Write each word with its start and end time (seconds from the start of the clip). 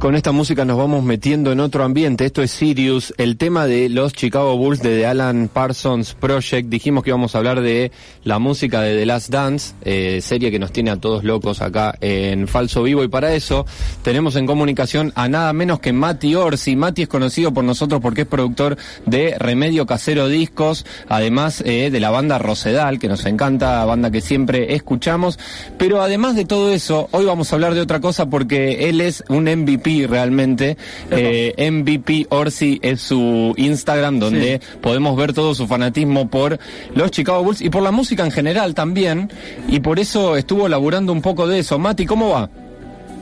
Con 0.00 0.14
esta 0.14 0.32
música 0.32 0.64
nos 0.64 0.78
vamos 0.78 1.04
metiendo 1.04 1.52
en 1.52 1.60
otro 1.60 1.84
ambiente. 1.84 2.24
Esto 2.24 2.40
es 2.40 2.52
Sirius, 2.52 3.12
el 3.18 3.36
tema 3.36 3.66
de 3.66 3.90
los 3.90 4.14
Chicago 4.14 4.56
Bulls 4.56 4.80
de 4.80 4.96
The 4.96 5.06
Alan 5.06 5.50
Parsons 5.52 6.14
Project. 6.14 6.70
Dijimos 6.70 7.04
que 7.04 7.10
íbamos 7.10 7.34
a 7.34 7.38
hablar 7.38 7.60
de 7.60 7.92
la 8.24 8.38
música 8.38 8.80
de 8.80 8.96
The 8.96 9.04
Last 9.04 9.28
Dance, 9.28 9.74
eh, 9.82 10.20
serie 10.22 10.50
que 10.50 10.58
nos 10.58 10.72
tiene 10.72 10.90
a 10.90 10.96
todos 10.96 11.22
locos 11.22 11.60
acá 11.60 11.98
en 12.00 12.48
Falso 12.48 12.82
Vivo. 12.82 13.04
Y 13.04 13.08
para 13.08 13.34
eso 13.34 13.66
tenemos 14.02 14.36
en 14.36 14.46
comunicación 14.46 15.12
a 15.16 15.28
nada 15.28 15.52
menos 15.52 15.80
que 15.80 15.92
Mati 15.92 16.34
Orsi. 16.34 16.76
Mati 16.76 17.02
es 17.02 17.08
conocido 17.08 17.52
por 17.52 17.64
nosotros 17.64 18.00
porque 18.00 18.22
es 18.22 18.26
productor 18.26 18.78
de 19.04 19.36
Remedio 19.38 19.84
Casero 19.84 20.28
Discos, 20.28 20.86
además 21.10 21.62
eh, 21.66 21.90
de 21.90 22.00
la 22.00 22.08
banda 22.08 22.38
Rosedal, 22.38 22.98
que 22.98 23.08
nos 23.08 23.26
encanta, 23.26 23.84
banda 23.84 24.10
que 24.10 24.22
siempre 24.22 24.74
escuchamos. 24.74 25.38
Pero 25.76 26.00
además 26.00 26.36
de 26.36 26.46
todo 26.46 26.72
eso, 26.72 27.10
hoy 27.10 27.26
vamos 27.26 27.52
a 27.52 27.56
hablar 27.56 27.74
de 27.74 27.82
otra 27.82 28.00
cosa 28.00 28.30
porque 28.30 28.88
él 28.88 29.02
es 29.02 29.22
un 29.28 29.44
MVP 29.44 29.89
realmente. 30.06 30.76
Eh, 31.12 31.70
MVP 31.70 32.28
Orsi 32.30 32.78
es 32.82 33.00
su 33.00 33.52
Instagram 33.56 34.20
donde 34.20 34.60
podemos 34.80 35.16
ver 35.16 35.32
todo 35.32 35.54
su 35.54 35.66
fanatismo 35.66 36.30
por 36.30 36.58
los 36.94 37.10
Chicago 37.10 37.42
Bulls 37.42 37.60
y 37.60 37.68
por 37.68 37.82
la 37.82 37.90
música 37.90 38.24
en 38.24 38.30
general 38.30 38.74
también. 38.74 39.30
Y 39.68 39.80
por 39.80 39.98
eso 39.98 40.36
estuvo 40.36 40.68
laburando 40.68 41.12
un 41.12 41.20
poco 41.20 41.46
de 41.46 41.58
eso. 41.58 41.78
Mati, 41.78 42.06
¿cómo 42.06 42.30
va? 42.30 42.48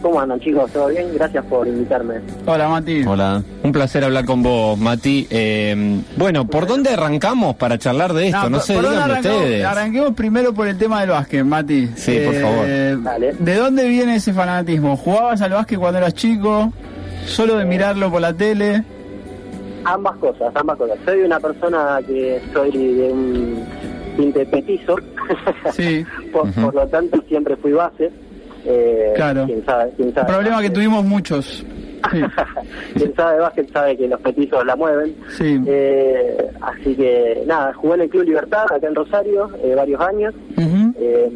¿Cómo 0.02 0.20
andan 0.20 0.38
chicos? 0.38 0.70
¿Todo 0.70 0.88
bien? 0.88 1.12
Gracias 1.14 1.44
por 1.46 1.66
invitarme. 1.66 2.20
Hola 2.46 2.68
Mati. 2.68 3.02
Hola. 3.04 3.42
Un 3.64 3.72
placer 3.72 4.04
hablar 4.04 4.24
con 4.24 4.42
vos, 4.42 4.78
Mati. 4.78 5.26
Eh, 5.28 6.00
bueno, 6.16 6.46
¿por 6.46 6.66
dónde 6.66 6.90
arrancamos 6.90 7.56
para 7.56 7.78
charlar 7.78 8.12
de 8.12 8.28
esto? 8.28 8.48
No, 8.48 8.60
sé, 8.60 8.74
díganme 8.74 9.14
ustedes. 9.14 9.64
Arranquemos 9.64 10.14
primero 10.14 10.54
por 10.54 10.68
el 10.68 10.78
tema 10.78 11.00
del 11.00 11.10
básquet, 11.10 11.44
Mati. 11.44 11.88
Sí, 11.96 12.20
por 12.24 12.34
eh, 12.34 12.40
favor. 12.40 13.34
¿De 13.38 13.54
dónde 13.56 13.88
viene 13.88 14.16
ese 14.16 14.32
fanatismo? 14.32 14.96
¿Jugabas 14.96 15.42
al 15.42 15.52
básquet 15.52 15.78
cuando 15.78 15.98
eras 15.98 16.14
chico? 16.14 16.72
¿Solo 17.26 17.56
de 17.56 17.64
mirarlo 17.64 18.10
por 18.10 18.20
la 18.20 18.32
tele? 18.32 18.84
Ambas 19.84 20.16
cosas, 20.18 20.52
ambas 20.54 20.78
cosas. 20.78 20.98
Soy 21.04 21.22
una 21.22 21.40
persona 21.40 21.98
que 22.06 22.40
soy 22.52 22.70
de 22.70 23.12
un 23.12 24.32
petizo. 24.50 24.96
Sí. 25.72 26.04
por, 26.32 26.52
por 26.52 26.74
lo 26.74 26.86
tanto, 26.86 27.22
siempre 27.28 27.56
fui 27.56 27.72
base. 27.72 28.12
Eh, 28.70 29.12
claro. 29.16 29.46
¿quién 29.46 29.64
sabe, 29.64 29.90
quién 29.96 30.12
sabe 30.12 30.26
Problema 30.26 30.60
que 30.60 30.70
tuvimos 30.70 31.04
muchos. 31.04 31.64
Sí. 32.12 32.22
quien 32.94 33.14
sabe 33.16 33.40
básquet 33.40 33.72
sabe 33.72 33.96
que 33.96 34.06
los 34.06 34.20
petizos 34.20 34.64
la 34.64 34.76
mueven. 34.76 35.16
Sí. 35.36 35.60
Eh, 35.66 36.48
así 36.60 36.94
que 36.94 37.42
nada, 37.44 37.74
jugué 37.74 37.94
en 37.96 38.00
el 38.02 38.08
Club 38.08 38.22
Libertad 38.24 38.66
acá 38.70 38.86
en 38.86 38.94
Rosario 38.94 39.50
eh, 39.62 39.74
varios 39.74 40.00
años. 40.00 40.32
Eh, 40.56 41.30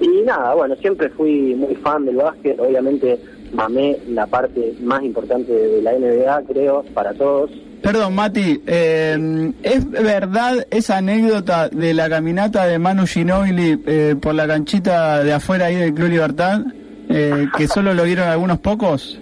y 0.00 0.22
nada, 0.22 0.54
bueno, 0.54 0.76
siempre 0.76 1.08
fui 1.08 1.54
muy 1.54 1.74
fan 1.76 2.04
del 2.04 2.16
básquet, 2.16 2.60
obviamente 2.60 3.18
mamé 3.52 3.96
la 4.08 4.26
parte 4.26 4.74
más 4.82 5.02
importante 5.02 5.50
de 5.50 5.82
la 5.82 5.92
NBA, 5.92 6.42
creo, 6.52 6.84
para 6.94 7.14
todos. 7.14 7.50
Perdón, 7.82 8.14
Mati, 8.14 8.60
eh, 8.66 9.52
¿es 9.62 9.90
verdad 9.90 10.66
esa 10.70 10.98
anécdota 10.98 11.68
de 11.68 11.94
la 11.94 12.08
caminata 12.08 12.66
de 12.66 12.78
Manu 12.78 13.06
Ginóbili 13.06 13.82
eh, 13.86 14.16
por 14.20 14.34
la 14.34 14.46
canchita 14.46 15.24
de 15.24 15.32
afuera 15.32 15.66
ahí 15.66 15.76
del 15.76 15.94
Club 15.94 16.10
Libertad? 16.10 16.60
Eh, 17.08 17.46
que 17.56 17.66
solo 17.66 17.92
lo 17.94 18.04
vieron 18.04 18.28
algunos 18.28 18.58
pocos. 18.60 19.18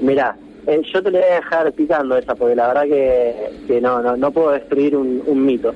Mirá, 0.00 0.36
eh, 0.66 0.80
yo 0.92 1.02
te 1.02 1.10
lo 1.10 1.18
voy 1.18 1.28
a 1.28 1.34
dejar 1.36 1.72
picando 1.72 2.16
esa, 2.16 2.34
porque 2.34 2.54
la 2.54 2.68
verdad 2.68 2.84
que, 2.84 3.50
que 3.66 3.80
no, 3.80 4.00
no 4.02 4.16
no 4.16 4.30
puedo 4.30 4.52
destruir 4.52 4.94
un, 4.96 5.22
un 5.26 5.44
mito. 5.44 5.74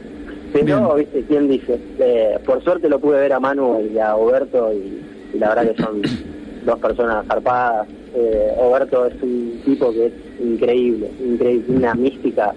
Pero, 0.52 0.94
viste, 0.94 1.24
¿quién 1.26 1.48
dice? 1.48 1.80
Eh, 1.98 2.38
por 2.46 2.62
suerte 2.62 2.88
lo 2.88 3.00
pude 3.00 3.20
ver 3.20 3.32
a 3.32 3.40
Manu 3.40 3.80
y 3.92 3.98
a 3.98 4.14
Oberto, 4.14 4.72
y, 4.72 5.02
y 5.34 5.38
la 5.38 5.48
verdad 5.48 5.74
que 5.74 5.82
son 5.82 6.02
dos 6.64 6.78
personas 6.78 7.26
zarpadas. 7.26 7.88
Eh, 8.14 8.52
Oberto 8.58 9.06
es 9.06 9.14
un 9.20 9.60
tipo 9.64 9.92
que 9.92 10.06
es 10.06 10.12
increíble, 10.38 11.10
increíble, 11.18 11.64
una 11.68 11.94
mística 11.94 12.54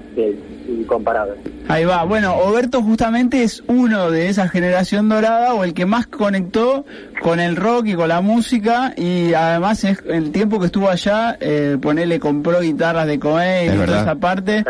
incomparable. 0.67 1.50
Ahí 1.67 1.85
va. 1.85 2.03
Bueno, 2.03 2.35
Oberto 2.35 2.81
justamente 2.81 3.43
es 3.43 3.63
uno 3.67 4.11
de 4.11 4.29
esa 4.29 4.47
generación 4.49 5.07
dorada 5.09 5.53
o 5.53 5.63
el 5.63 5.73
que 5.73 5.85
más 5.85 6.07
conectó 6.07 6.85
con 7.21 7.39
el 7.39 7.55
rock 7.55 7.87
y 7.87 7.93
con 7.93 8.09
la 8.09 8.21
música 8.21 8.93
y 8.97 9.33
además 9.33 9.83
es 9.83 9.99
el 10.09 10.31
tiempo 10.31 10.59
que 10.59 10.65
estuvo 10.65 10.89
allá, 10.89 11.37
eh, 11.39 11.77
ponele, 11.81 12.19
compró 12.19 12.59
guitarras 12.61 13.05
de 13.07 13.19
Cohen 13.19 13.69
Es 13.69 13.75
y 13.75 13.77
verdad. 13.77 13.85
toda 13.85 14.01
esa 14.01 14.15
parte. 14.15 14.65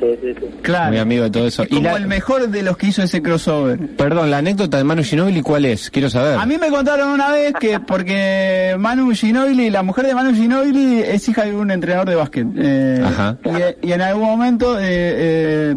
Sí, 0.00 0.06
sí, 0.22 0.34
sí. 0.38 0.46
Claro. 0.62 0.88
Muy 0.90 0.98
amigo 0.98 1.24
de 1.24 1.30
todo 1.30 1.46
eso. 1.46 1.62
Es 1.62 1.68
como 1.70 1.96
el 1.96 2.06
mejor 2.06 2.48
de 2.48 2.62
los 2.62 2.76
que 2.76 2.88
hizo 2.88 3.02
ese 3.02 3.22
crossover. 3.22 3.78
Perdón, 3.96 4.30
la 4.30 4.38
anécdota 4.38 4.76
de 4.76 4.84
Manu 4.84 5.02
Ginóbili, 5.02 5.42
¿cuál 5.42 5.64
es? 5.64 5.90
Quiero 5.90 6.10
saber. 6.10 6.38
A 6.38 6.46
mí 6.46 6.58
me 6.58 6.68
contaron 6.68 7.08
una 7.10 7.32
vez 7.32 7.54
que 7.58 7.80
porque 7.86 8.76
Manu 8.78 9.10
Ginobili, 9.14 9.70
la 9.70 9.82
mujer 9.82 10.06
de 10.06 10.14
Manu 10.14 10.34
Ginobili 10.34 11.00
es 11.00 11.28
hija 11.28 11.44
de 11.44 11.54
un 11.56 11.70
entrenador 11.70 12.08
de 12.08 12.14
básquet. 12.14 12.46
Eh, 12.56 13.02
Ajá. 13.04 13.36
Y, 13.82 13.88
y 13.88 13.92
en 13.92 14.02
algún 14.02 14.24
momento 14.24 14.78
eh, 14.78 14.84
eh, 14.88 15.76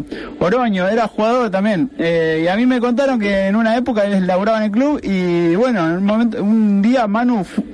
Oroño 0.54 0.88
era 0.88 1.06
jugador 1.08 1.50
también. 1.50 1.90
Eh, 1.98 2.42
y 2.44 2.48
a 2.48 2.56
mí 2.56 2.66
me 2.66 2.80
contaron 2.80 3.18
que 3.18 3.46
en 3.46 3.56
una 3.56 3.76
época 3.76 4.04
él 4.04 4.26
laburaba 4.26 4.58
en 4.58 4.64
el 4.64 4.70
club 4.70 5.00
y 5.02 5.54
bueno, 5.56 5.86
en 5.86 5.96
un 5.98 6.04
momento, 6.04 6.42
un 6.42 6.82
día 6.82 7.06
Manu 7.06 7.44
fu- 7.44 7.64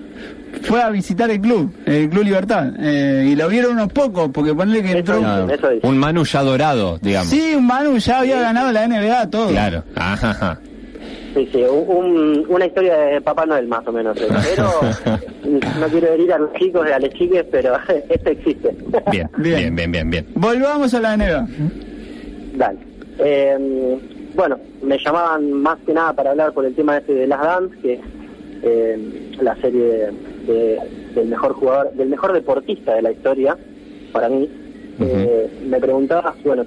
fue 0.63 0.81
a 0.83 0.89
visitar 0.91 1.31
el 1.31 1.41
club, 1.41 1.71
el 1.85 2.09
Club 2.09 2.25
Libertad. 2.25 2.69
Eh, 2.79 3.29
y 3.33 3.37
lo 3.37 3.49
vieron 3.49 3.73
unos 3.73 3.93
pocos 3.93 4.31
porque 4.33 4.55
ponerle 4.55 4.83
que 4.83 4.99
entró... 4.99 5.19
Eso 5.19 5.51
Eso 5.51 5.69
dice. 5.71 5.87
Un 5.87 5.99
Manu 5.99 6.25
ya 6.25 6.43
dorado, 6.43 6.99
digamos. 7.03 7.29
Sí, 7.29 7.55
un 7.57 7.67
Manu 7.67 7.99
ya 7.99 8.21
había 8.21 8.41
ganado 8.41 8.73
la 8.73 8.87
NBA, 8.89 9.31
todo. 9.31 9.49
Claro. 9.49 9.85
Ajá, 9.95 10.31
ajá. 10.31 10.59
Sí, 11.35 11.47
sí, 11.53 11.63
un- 11.63 11.87
un- 11.97 12.47
una 12.49 12.65
historia 12.67 12.97
de 12.97 13.21
Papá 13.21 13.45
Noel 13.45 13.69
más 13.69 13.87
o 13.87 13.93
menos. 13.93 14.17
eh. 14.17 14.27
Pero 14.57 14.71
no 15.79 15.87
quiero 15.89 16.09
herir 16.15 16.33
a 16.33 16.39
los 16.39 16.51
chicos 16.55 16.87
y 16.89 16.93
a 16.93 16.99
las 16.99 17.11
chiques, 17.13 17.45
pero 17.51 17.77
esto 18.09 18.31
existe. 18.31 18.75
Bien, 19.13 19.29
Bien. 19.37 19.57
bien, 19.59 19.77
bien, 19.77 19.93
bien, 19.93 20.11
bien. 20.11 20.27
Volvamos 20.35 20.95
a 20.95 21.01
la 21.01 21.15
NBA. 21.19 21.47
Dale. 22.57 22.79
Eh, 23.19 23.99
bueno, 24.35 24.59
me 24.83 24.99
llamaban 24.99 25.53
más 25.53 25.79
que 25.87 25.93
nada 25.95 26.13
para 26.13 26.31
hablar 26.31 26.53
por 26.53 26.65
el 26.65 26.75
tema 26.75 26.99
este 26.99 27.15
de 27.15 27.27
Las 27.27 27.41
Dance, 27.41 27.77
que 27.81 27.93
es 27.95 28.01
eh, 28.63 29.33
la 29.41 29.55
serie 29.57 30.11
de- 30.47 30.79
del 31.15 31.29
mejor 31.29 31.53
jugador, 31.55 31.93
del 31.93 32.09
mejor 32.09 32.33
deportista 32.33 32.95
de 32.95 33.03
la 33.03 33.13
historia, 33.13 33.57
para 34.13 34.29
mí. 34.29 34.49
Eh, 35.01 35.49
me 35.69 35.79
preguntabas, 35.79 36.35
bueno, 36.43 36.65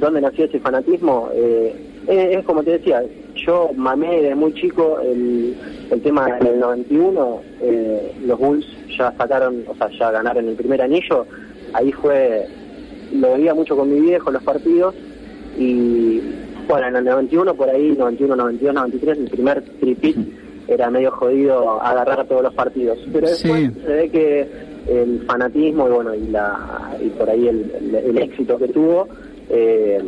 ¿dónde 0.00 0.20
nació 0.20 0.44
ese 0.46 0.58
fanatismo? 0.60 1.30
Eh, 1.34 1.74
es, 2.08 2.38
es 2.38 2.44
como 2.44 2.62
te 2.64 2.72
decía, 2.72 3.02
yo 3.46 3.70
mamé 3.76 4.22
de 4.22 4.34
muy 4.34 4.52
chico 4.54 4.98
el, 5.00 5.56
el 5.90 6.02
tema 6.02 6.26
del 6.40 6.58
91, 6.58 7.40
eh, 7.62 8.12
los 8.26 8.38
Bulls 8.38 8.66
ya 8.98 9.12
sacaron, 9.16 9.64
o 9.68 9.74
sea, 9.76 9.88
ya 9.96 10.10
ganaron 10.10 10.48
el 10.48 10.56
primer 10.56 10.82
anillo, 10.82 11.24
ahí 11.72 11.92
fue, 11.92 12.46
lo 13.12 13.34
veía 13.34 13.54
mucho 13.54 13.76
con 13.76 13.92
mi 13.92 14.00
viejo 14.00 14.30
los 14.32 14.42
partidos, 14.42 14.94
y 15.58 16.20
bueno, 16.68 16.88
en 16.88 16.96
el 16.96 17.04
91 17.04 17.54
por 17.54 17.68
ahí, 17.70 17.94
91, 17.98 18.36
92, 18.36 18.74
93, 18.74 19.18
el 19.18 19.30
primer 19.30 19.62
tripit 19.80 20.16
era 20.68 20.90
medio 20.90 21.10
jodido 21.12 21.80
agarrar 21.82 22.26
todos 22.26 22.42
los 22.42 22.54
partidos. 22.54 22.98
Pero 23.12 23.26
después 23.28 23.72
Sí. 23.74 23.80
se 23.80 23.86
ve 23.92 24.10
que 24.10 24.48
el 24.86 25.22
fanatismo 25.26 25.88
y 25.88 25.90
bueno, 25.92 26.14
y, 26.14 26.26
la, 26.28 26.94
y 27.00 27.08
por 27.10 27.28
ahí 27.30 27.48
el, 27.48 27.70
el- 27.80 27.94
el 27.94 28.18
éxito 28.18 28.58
que 28.58 28.68
tuvo, 28.68 29.08
eh, 29.48 30.02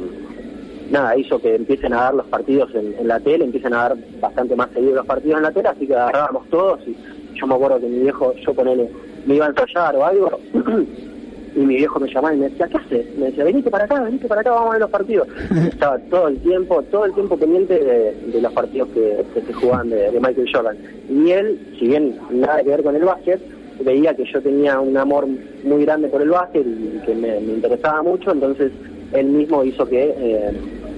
nada, 0.90 1.16
hizo 1.16 1.40
que 1.40 1.54
empiecen 1.54 1.94
a 1.94 2.02
dar 2.02 2.14
los 2.14 2.26
partidos 2.26 2.74
en, 2.74 2.94
en 2.98 3.08
la 3.08 3.20
tele, 3.20 3.44
empiecen 3.44 3.72
a 3.74 3.88
dar 3.88 3.96
bastante 4.20 4.54
más 4.56 4.68
seguidos 4.74 4.96
los 4.96 5.06
partidos 5.06 5.38
en 5.38 5.42
la 5.44 5.52
tele, 5.52 5.68
así 5.68 5.86
que 5.86 5.94
agarrábamos 5.94 6.46
todos 6.50 6.80
y 6.86 6.94
yo 7.38 7.46
me 7.46 7.54
acuerdo 7.54 7.80
que 7.80 7.86
mi 7.86 8.00
viejo, 8.00 8.34
yo 8.44 8.52
ponele, 8.52 8.90
me 9.24 9.36
iba 9.36 9.46
a 9.46 9.50
ensayar 9.50 9.96
o 9.96 10.04
algo, 10.04 10.30
y 11.54 11.60
mi 11.60 11.76
viejo 11.76 11.98
me 11.98 12.08
llamaba 12.12 12.34
y 12.34 12.38
me 12.38 12.48
decía, 12.48 12.68
¿qué 12.68 12.76
haces? 12.76 13.18
Me 13.18 13.26
decía, 13.26 13.44
venite 13.44 13.70
para 13.70 13.84
acá, 13.84 14.00
venite 14.00 14.28
para 14.28 14.40
acá, 14.40 14.50
vamos 14.50 14.68
a 14.68 14.72
ver 14.72 14.80
los 14.80 14.90
partidos. 14.90 15.28
Estaba 15.68 15.98
todo 16.10 16.28
el 16.28 16.38
tiempo, 16.38 16.82
todo 16.90 17.04
el 17.06 17.14
tiempo 17.14 17.36
pendiente 17.36 17.74
de, 17.74 18.14
de 18.32 18.40
los 18.40 18.52
partidos 18.52 18.88
que, 18.90 19.24
que 19.34 19.40
se 19.42 19.52
jugaban 19.52 19.90
de, 19.90 20.10
de 20.10 20.20
Michael 20.20 20.48
Jordan. 20.52 20.76
Y 21.08 21.30
él, 21.30 21.76
si 21.78 21.88
bien 21.88 22.18
nada 22.30 22.62
que 22.62 22.70
ver 22.70 22.82
con 22.82 22.96
el 22.96 23.04
básquet, 23.04 23.40
veía 23.84 24.14
que 24.14 24.24
yo 24.30 24.40
tenía 24.40 24.78
un 24.78 24.96
amor 24.96 25.26
muy 25.64 25.84
grande 25.84 26.08
por 26.08 26.22
el 26.22 26.30
básquet 26.30 26.66
y 26.66 27.00
que 27.04 27.14
me, 27.14 27.40
me 27.40 27.54
interesaba 27.54 28.02
mucho, 28.02 28.32
entonces 28.32 28.72
él 29.12 29.26
mismo 29.26 29.64
hizo 29.64 29.86
que, 29.86 30.14
eh, 30.16 30.52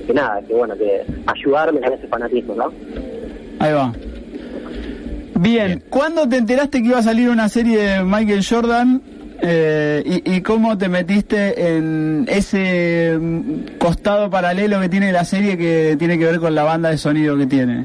que 0.07 0.15
nada, 0.15 0.43
que 0.43 0.55
bueno, 0.55 0.77
que 0.77 1.03
ayudarme 1.27 1.81
en 1.81 1.93
ese 1.93 2.07
fanatismo, 2.09 2.55
¿no? 2.55 2.73
Ahí 3.59 3.73
va. 3.73 3.93
Bien, 5.35 5.67
Bien. 5.67 5.83
¿cuándo 5.89 6.29
te 6.29 6.37
enteraste 6.37 6.83
que 6.83 6.89
iba 6.89 6.99
a 6.99 7.03
salir 7.03 7.29
una 7.29 7.49
serie 7.49 7.79
de 7.79 8.05
Michael 8.05 8.45
Jordan? 8.49 9.03
Eh, 9.45 10.03
y, 10.05 10.37
y 10.37 10.43
cómo 10.43 10.79
te 10.79 10.89
metiste 10.89 11.75
en 11.75 12.27
ese 12.29 13.19
mm, 13.19 13.77
costado 13.79 14.31
paralelo 14.31 14.81
que 14.81 14.89
tiene 14.89 15.11
la 15.11 15.25
serie 15.25 15.59
que 15.59 15.97
tiene 15.99 16.17
que 16.17 16.27
ver 16.27 16.39
con 16.39 16.55
la 16.55 16.63
banda 16.63 16.91
de 16.91 16.97
sonido 16.97 17.37
que 17.37 17.47
tiene? 17.47 17.85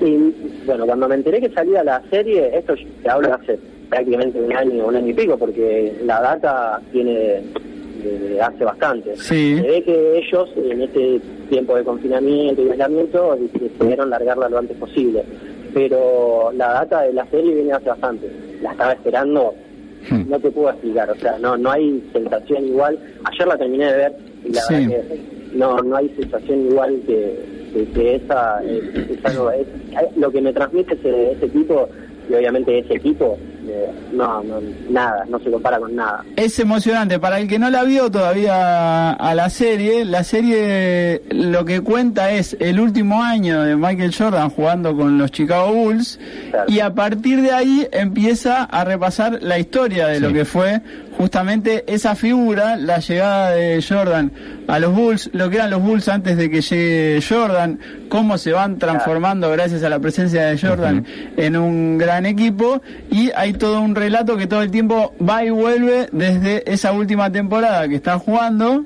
Y 0.00 0.34
bueno, 0.66 0.84
cuando 0.84 1.08
me 1.08 1.14
enteré 1.14 1.40
que 1.40 1.48
salía 1.50 1.82
la 1.82 2.02
serie, 2.10 2.50
esto 2.54 2.74
te 3.02 3.08
hablo 3.08 3.32
hace 3.32 3.58
prácticamente 3.88 4.38
un 4.40 4.54
año, 4.54 4.86
un 4.86 4.96
año 4.96 5.08
y 5.08 5.14
pico, 5.14 5.38
porque 5.38 5.96
la 6.04 6.20
data 6.20 6.82
tiene 6.92 7.42
de, 8.02 8.18
de 8.18 8.42
hace 8.42 8.64
bastante. 8.64 9.16
Sí. 9.16 9.56
Se 9.56 9.62
ve 9.62 9.82
que 9.82 10.18
ellos, 10.18 10.50
en 10.56 10.82
este 10.82 11.20
tiempo 11.48 11.76
de 11.76 11.84
confinamiento 11.84 12.62
y 12.62 12.70
aislamiento, 12.70 13.38
decidieron 13.52 14.10
largarla 14.10 14.48
lo 14.48 14.58
antes 14.58 14.76
posible. 14.76 15.24
Pero 15.72 16.52
la 16.54 16.72
data 16.72 17.02
de 17.02 17.12
la 17.12 17.26
serie 17.26 17.54
viene 17.54 17.72
hace 17.72 17.88
bastante. 17.88 18.30
La 18.62 18.72
estaba 18.72 18.92
esperando. 18.92 19.54
No 20.10 20.38
te 20.38 20.50
puedo 20.50 20.70
explicar, 20.70 21.10
o 21.10 21.16
sea, 21.16 21.38
no 21.38 21.56
no 21.56 21.70
hay 21.70 22.02
sensación 22.12 22.66
igual. 22.66 22.98
Ayer 23.24 23.46
la 23.46 23.58
terminé 23.58 23.86
de 23.86 23.96
ver 23.96 24.12
y 24.44 24.52
la 24.52 24.62
verdad 24.68 24.88
que 24.88 25.20
no 25.54 25.78
no 25.78 25.96
hay 25.96 26.08
sensación 26.10 26.66
igual 26.66 27.00
que, 27.06 27.56
que, 27.94 28.14
esa 28.16 28.62
es, 28.64 29.24
algo, 29.24 29.50
es, 29.50 29.66
lo 30.16 30.30
que 30.30 30.40
me 30.40 30.52
transmite 30.52 30.94
ese, 30.94 31.32
ese 31.32 31.48
tipo 31.48 31.88
y 32.28 32.34
obviamente 32.34 32.78
ese 32.78 32.94
equipo 32.94 33.38
eh, 33.68 33.90
no, 34.12 34.42
no, 34.44 34.60
nada, 34.88 35.24
no 35.28 35.38
se 35.40 35.50
compara 35.50 35.78
con 35.78 35.94
nada. 35.94 36.24
Es 36.36 36.58
emocionante, 36.58 37.18
para 37.18 37.40
el 37.40 37.48
que 37.48 37.58
no 37.58 37.68
la 37.70 37.82
vio 37.82 38.10
todavía 38.10 39.12
a 39.12 39.34
la 39.34 39.50
serie, 39.50 40.04
la 40.04 40.22
serie 40.22 41.22
lo 41.30 41.64
que 41.64 41.80
cuenta 41.80 42.30
es 42.30 42.56
el 42.60 42.78
último 42.78 43.22
año 43.22 43.62
de 43.62 43.76
Michael 43.76 44.14
Jordan 44.16 44.50
jugando 44.50 44.96
con 44.96 45.18
los 45.18 45.32
Chicago 45.32 45.72
Bulls 45.72 46.20
y 46.68 46.80
a 46.80 46.94
partir 46.94 47.42
de 47.42 47.52
ahí 47.52 47.88
empieza 47.90 48.62
a 48.64 48.84
repasar 48.84 49.42
la 49.42 49.58
historia 49.58 50.06
de 50.08 50.20
lo 50.20 50.32
que 50.32 50.44
fue 50.44 50.80
justamente 51.16 51.84
esa 51.86 52.14
figura, 52.14 52.76
la 52.76 52.98
llegada 52.98 53.50
de 53.50 53.82
Jordan 53.82 54.32
a 54.68 54.78
los 54.78 54.94
Bulls, 54.94 55.30
lo 55.32 55.48
que 55.48 55.56
eran 55.56 55.70
los 55.70 55.82
Bulls 55.82 56.08
antes 56.08 56.36
de 56.36 56.50
que 56.50 56.60
llegue 56.60 57.20
Jordan, 57.26 57.78
cómo 58.08 58.38
se 58.38 58.52
van 58.52 58.78
transformando 58.78 59.50
gracias 59.50 59.82
a 59.82 59.88
la 59.88 59.98
presencia 59.98 60.46
de 60.46 60.58
Jordan 60.58 61.06
en 61.36 61.56
un 61.56 61.98
gran 61.98 62.26
equipo. 62.26 62.82
Y 63.10 63.30
hay 63.34 63.52
todo 63.52 63.80
un 63.80 63.94
relato 63.94 64.36
que 64.36 64.46
todo 64.46 64.62
el 64.62 64.70
tiempo 64.70 65.14
va 65.26 65.44
y 65.44 65.50
vuelve 65.50 66.08
desde 66.12 66.70
esa 66.70 66.92
última 66.92 67.30
temporada 67.30 67.88
que 67.88 67.96
están 67.96 68.18
jugando 68.18 68.84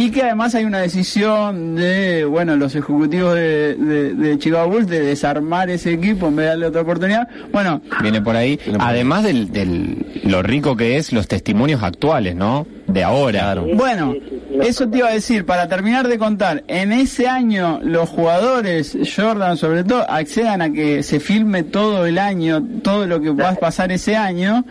y 0.00 0.10
que 0.10 0.22
además 0.22 0.54
hay 0.54 0.64
una 0.64 0.78
decisión 0.78 1.76
de, 1.76 2.24
bueno, 2.24 2.56
los 2.56 2.74
ejecutivos 2.74 3.34
de, 3.34 3.74
de, 3.74 4.38
Chicago 4.38 4.70
Bulls 4.70 4.88
de 4.88 5.00
desarmar 5.00 5.68
ese 5.68 5.92
equipo 5.92 6.28
en 6.28 6.36
vez 6.36 6.44
de 6.44 6.48
darle 6.48 6.66
otra 6.68 6.80
oportunidad. 6.80 7.28
Bueno, 7.52 7.82
viene 8.00 8.22
por 8.22 8.34
ahí. 8.34 8.58
Además 8.78 9.24
del, 9.24 9.52
del 9.52 10.06
lo 10.24 10.42
rico 10.42 10.74
que 10.74 10.96
es 10.96 11.12
los 11.12 11.28
testimonios 11.28 11.82
actuales, 11.82 12.34
¿no? 12.34 12.66
De 12.86 13.04
ahora. 13.04 13.54
Bueno, 13.74 14.14
eso 14.62 14.88
te 14.88 14.98
iba 14.98 15.08
a 15.08 15.12
decir, 15.12 15.44
para 15.44 15.68
terminar 15.68 16.08
de 16.08 16.18
contar, 16.18 16.64
en 16.66 16.92
ese 16.92 17.28
año 17.28 17.78
los 17.82 18.08
jugadores, 18.08 18.96
Jordan 19.14 19.58
sobre 19.58 19.84
todo, 19.84 20.10
accedan 20.10 20.62
a 20.62 20.72
que 20.72 21.02
se 21.02 21.20
filme 21.20 21.62
todo 21.62 22.06
el 22.06 22.18
año, 22.18 22.64
todo 22.82 23.06
lo 23.06 23.20
que 23.20 23.30
va 23.30 23.50
a 23.50 23.54
pasar 23.54 23.92
ese 23.92 24.16
año, 24.16 24.64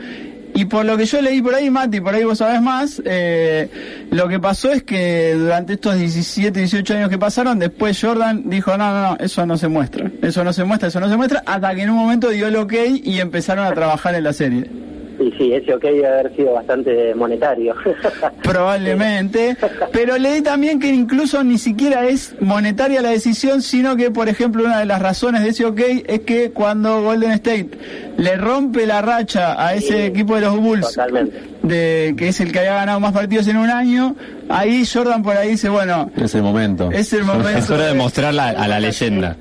y 0.60 0.66
por 0.66 0.84
lo 0.84 0.98
que 0.98 1.06
yo 1.06 1.22
leí 1.22 1.42
por 1.42 1.56
ahí, 1.56 1.70
Mati, 1.70 2.02
por 2.02 2.14
ahí 2.14 2.26
vos 2.26 2.40
sabés 2.40 2.62
más, 2.62 3.02
eh, 3.06 3.70
lo 4.12 4.28
que 4.28 4.42
pasó 4.42 4.70
es 4.74 4.84
que 4.84 5.34
durante 5.34 5.74
estos 5.74 5.96
17, 5.96 6.60
18 6.60 6.96
años 6.96 7.10
que 7.10 7.18
pasaron, 7.18 7.60
después 7.60 7.98
Jordan 8.02 8.44
dijo, 8.50 8.78
no, 8.78 8.94
no, 8.94 9.02
no, 9.12 9.18
eso 9.22 9.46
no 9.46 9.58
se 9.58 9.70
muestra, 9.70 10.12
eso 10.22 10.44
no 10.44 10.52
se 10.52 10.66
muestra, 10.66 10.90
eso 10.90 11.00
no 11.00 11.08
se 11.08 11.16
muestra, 11.16 11.44
hasta 11.46 11.74
que 11.74 11.84
en 11.84 11.92
un 11.92 11.96
momento 11.96 12.28
dio 12.28 12.48
el 12.48 12.58
ok 12.58 12.74
y 13.02 13.22
empezaron 13.22 13.66
a 13.68 13.72
trabajar 13.72 14.16
en 14.16 14.24
la 14.26 14.34
serie. 14.34 14.70
Sí, 15.20 15.34
sí, 15.38 15.54
ese 15.54 15.74
ok 15.74 15.82
debe 15.82 16.08
haber 16.08 16.34
sido 16.34 16.54
bastante 16.54 17.14
monetario. 17.14 17.76
Probablemente, 18.42 19.58
pero 19.92 20.18
leí 20.18 20.42
también 20.42 20.80
que 20.80 20.88
incluso 20.88 21.44
ni 21.44 21.58
siquiera 21.58 22.08
es 22.08 22.36
monetaria 22.40 23.02
la 23.02 23.10
decisión, 23.10 23.62
sino 23.62 23.98
que, 23.98 24.12
por 24.12 24.30
ejemplo, 24.30 24.64
una 24.64 24.80
de 24.80 24.86
las 24.86 25.02
razones 25.02 25.44
de 25.44 25.50
ese 25.50 25.66
ok 25.66 25.82
es 26.08 26.22
que 26.22 26.52
cuando 26.52 27.02
Golden 27.02 27.32
State 27.32 27.70
le 28.16 28.38
rompe 28.38 28.86
la 28.86 29.02
racha 29.02 29.62
a 29.62 29.74
ese 29.76 30.06
equipo 30.06 30.36
de 30.36 30.42
los 30.42 30.58
Bulls, 30.58 30.98
de 31.64 32.16
que 32.18 32.30
es 32.30 32.40
el 32.40 32.54
que 32.54 32.60
haya 32.60 32.76
ganado 32.76 33.02
más 33.02 33.12
partidos 33.12 33.46
en 33.50 33.58
un 33.58 33.70
año, 33.70 34.16
ahí 34.48 34.86
Jordan 34.86 35.22
por 35.22 35.36
ahí 35.36 35.50
dice, 35.50 35.68
bueno, 35.68 36.10
es 36.16 36.34
el 36.34 36.44
momento. 36.44 36.90
Es 36.94 37.12
el 37.12 37.26
momento. 37.26 37.50
Es 37.60 37.70
hora 37.70 37.88
de 37.88 37.94
mostrarla 37.94 38.50
a 38.50 38.68
la 38.70 38.80
leyenda 38.80 39.36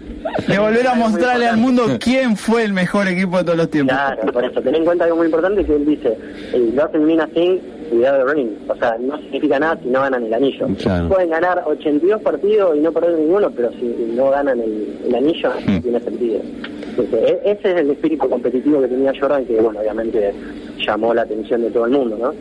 de 0.47 0.59
volver 0.59 0.87
a 0.87 0.95
mostrarle 0.95 1.47
al 1.47 1.57
mundo 1.57 1.99
quién 2.01 2.37
fue 2.37 2.65
el 2.65 2.73
mejor 2.73 3.09
equipo 3.09 3.39
de 3.39 3.45
todos 3.45 3.59
los 3.59 3.71
tiempos. 3.71 3.97
Claro, 3.97 4.33
por 4.33 4.45
eso, 4.45 4.61
ten 4.61 4.75
en 4.75 4.85
cuenta 4.85 5.05
algo 5.05 5.17
muy 5.17 5.27
importante 5.27 5.65
que 5.65 5.77
él 5.77 5.87
dice, 5.87 6.17
el 6.53 6.75
doesn't 6.75 7.05
mean 7.05 7.21
a 7.21 7.27
thing 7.29 7.59
cuidado 7.89 8.27
de 8.27 8.35
ring, 8.35 8.51
o 8.69 8.77
sea, 8.77 8.97
no 8.99 9.17
significa 9.19 9.59
nada 9.59 9.79
si 9.83 9.89
no 9.89 10.01
ganan 10.01 10.25
el 10.25 10.35
anillo. 10.35 10.67
Pueden 11.09 11.31
ganar 11.31 11.63
82 11.67 12.23
partidos 12.23 12.77
y 12.77 12.81
no 12.81 12.93
perder 12.93 13.19
ninguno, 13.19 13.51
pero 13.51 13.71
si 13.73 14.13
no 14.15 14.31
ganan 14.31 14.61
el, 14.61 15.15
anillo, 15.15 15.51
no 15.67 15.73
hmm. 15.73 15.83
tiene 15.83 16.01
sentido. 16.01 16.41
E, 16.99 17.41
ese 17.45 17.71
es 17.73 17.77
el 17.79 17.91
espíritu 17.91 18.29
competitivo 18.29 18.81
que 18.81 18.89
tenía 18.89 19.13
Jordan, 19.19 19.45
que 19.45 19.61
bueno, 19.61 19.81
obviamente 19.81 20.33
llamó 20.85 21.15
la 21.15 21.23
atención 21.23 21.63
de 21.63 21.71
todo 21.71 21.85
el 21.85 21.93
mundo, 21.93 22.17
¿no? 22.19 22.33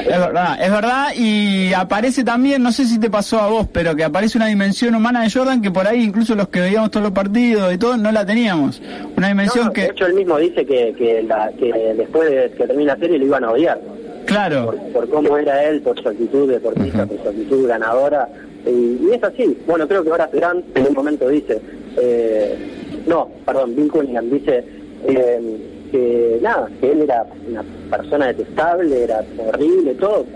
Es 0.00 0.06
verdad, 0.06 0.56
es 0.60 0.70
verdad, 0.70 1.08
y 1.16 1.72
aparece 1.72 2.24
también, 2.24 2.62
no 2.62 2.72
sé 2.72 2.84
si 2.84 2.98
te 2.98 3.10
pasó 3.10 3.40
a 3.40 3.48
vos, 3.48 3.66
pero 3.72 3.94
que 3.94 4.04
aparece 4.04 4.38
una 4.38 4.46
dimensión 4.46 4.94
humana 4.94 5.22
de 5.22 5.30
Jordan 5.30 5.62
que 5.62 5.70
por 5.70 5.86
ahí 5.86 6.02
incluso 6.02 6.34
los 6.34 6.48
que 6.48 6.60
veíamos 6.60 6.90
todos 6.90 7.04
los 7.04 7.12
partidos 7.12 7.72
y 7.72 7.78
todo, 7.78 7.96
no 7.96 8.10
la 8.12 8.24
teníamos. 8.26 8.80
Una 9.16 9.28
dimensión 9.28 9.72
que... 9.72 9.82
De 9.82 9.86
hecho, 9.88 10.06
él 10.06 10.14
mismo 10.14 10.38
dice 10.38 10.64
que, 10.66 10.94
que, 10.96 11.26
que 11.58 11.94
después 11.96 12.30
de 12.30 12.50
que 12.56 12.66
termine 12.66 12.86
la 12.86 12.96
serie 12.96 13.18
lo 13.18 13.26
iban 13.26 13.44
a 13.44 13.50
odiar. 13.50 13.80
Claro. 14.26 14.74
Por, 14.92 15.08
cómo 15.08 15.36
era 15.36 15.64
él, 15.64 15.80
por 15.82 16.00
su 16.00 16.08
actitud 16.08 16.50
deportista, 16.50 17.06
por 17.06 17.22
su 17.22 17.28
actitud 17.28 17.68
ganadora. 17.68 18.28
Y, 18.66 19.10
es 19.12 19.22
así. 19.22 19.58
Bueno, 19.66 19.86
creo 19.86 20.02
que 20.02 20.10
ahora 20.10 20.28
Grant 20.32 20.64
en 20.76 20.86
un 20.86 20.94
momento 20.94 21.28
dice, 21.28 21.60
eh, 21.96 23.02
no, 23.06 23.28
perdón, 23.44 23.74
Bill 23.76 23.90
Cunningham 23.90 24.30
dice... 24.30 24.64
Eh, 25.06 25.70
que 25.94 26.40
nada, 26.42 26.68
que 26.80 26.90
él 26.90 27.02
era 27.02 27.24
una 27.48 27.62
persona 27.88 28.26
detestable, 28.26 29.04
era 29.04 29.22
horrible, 29.38 29.94
todo, 29.94 30.26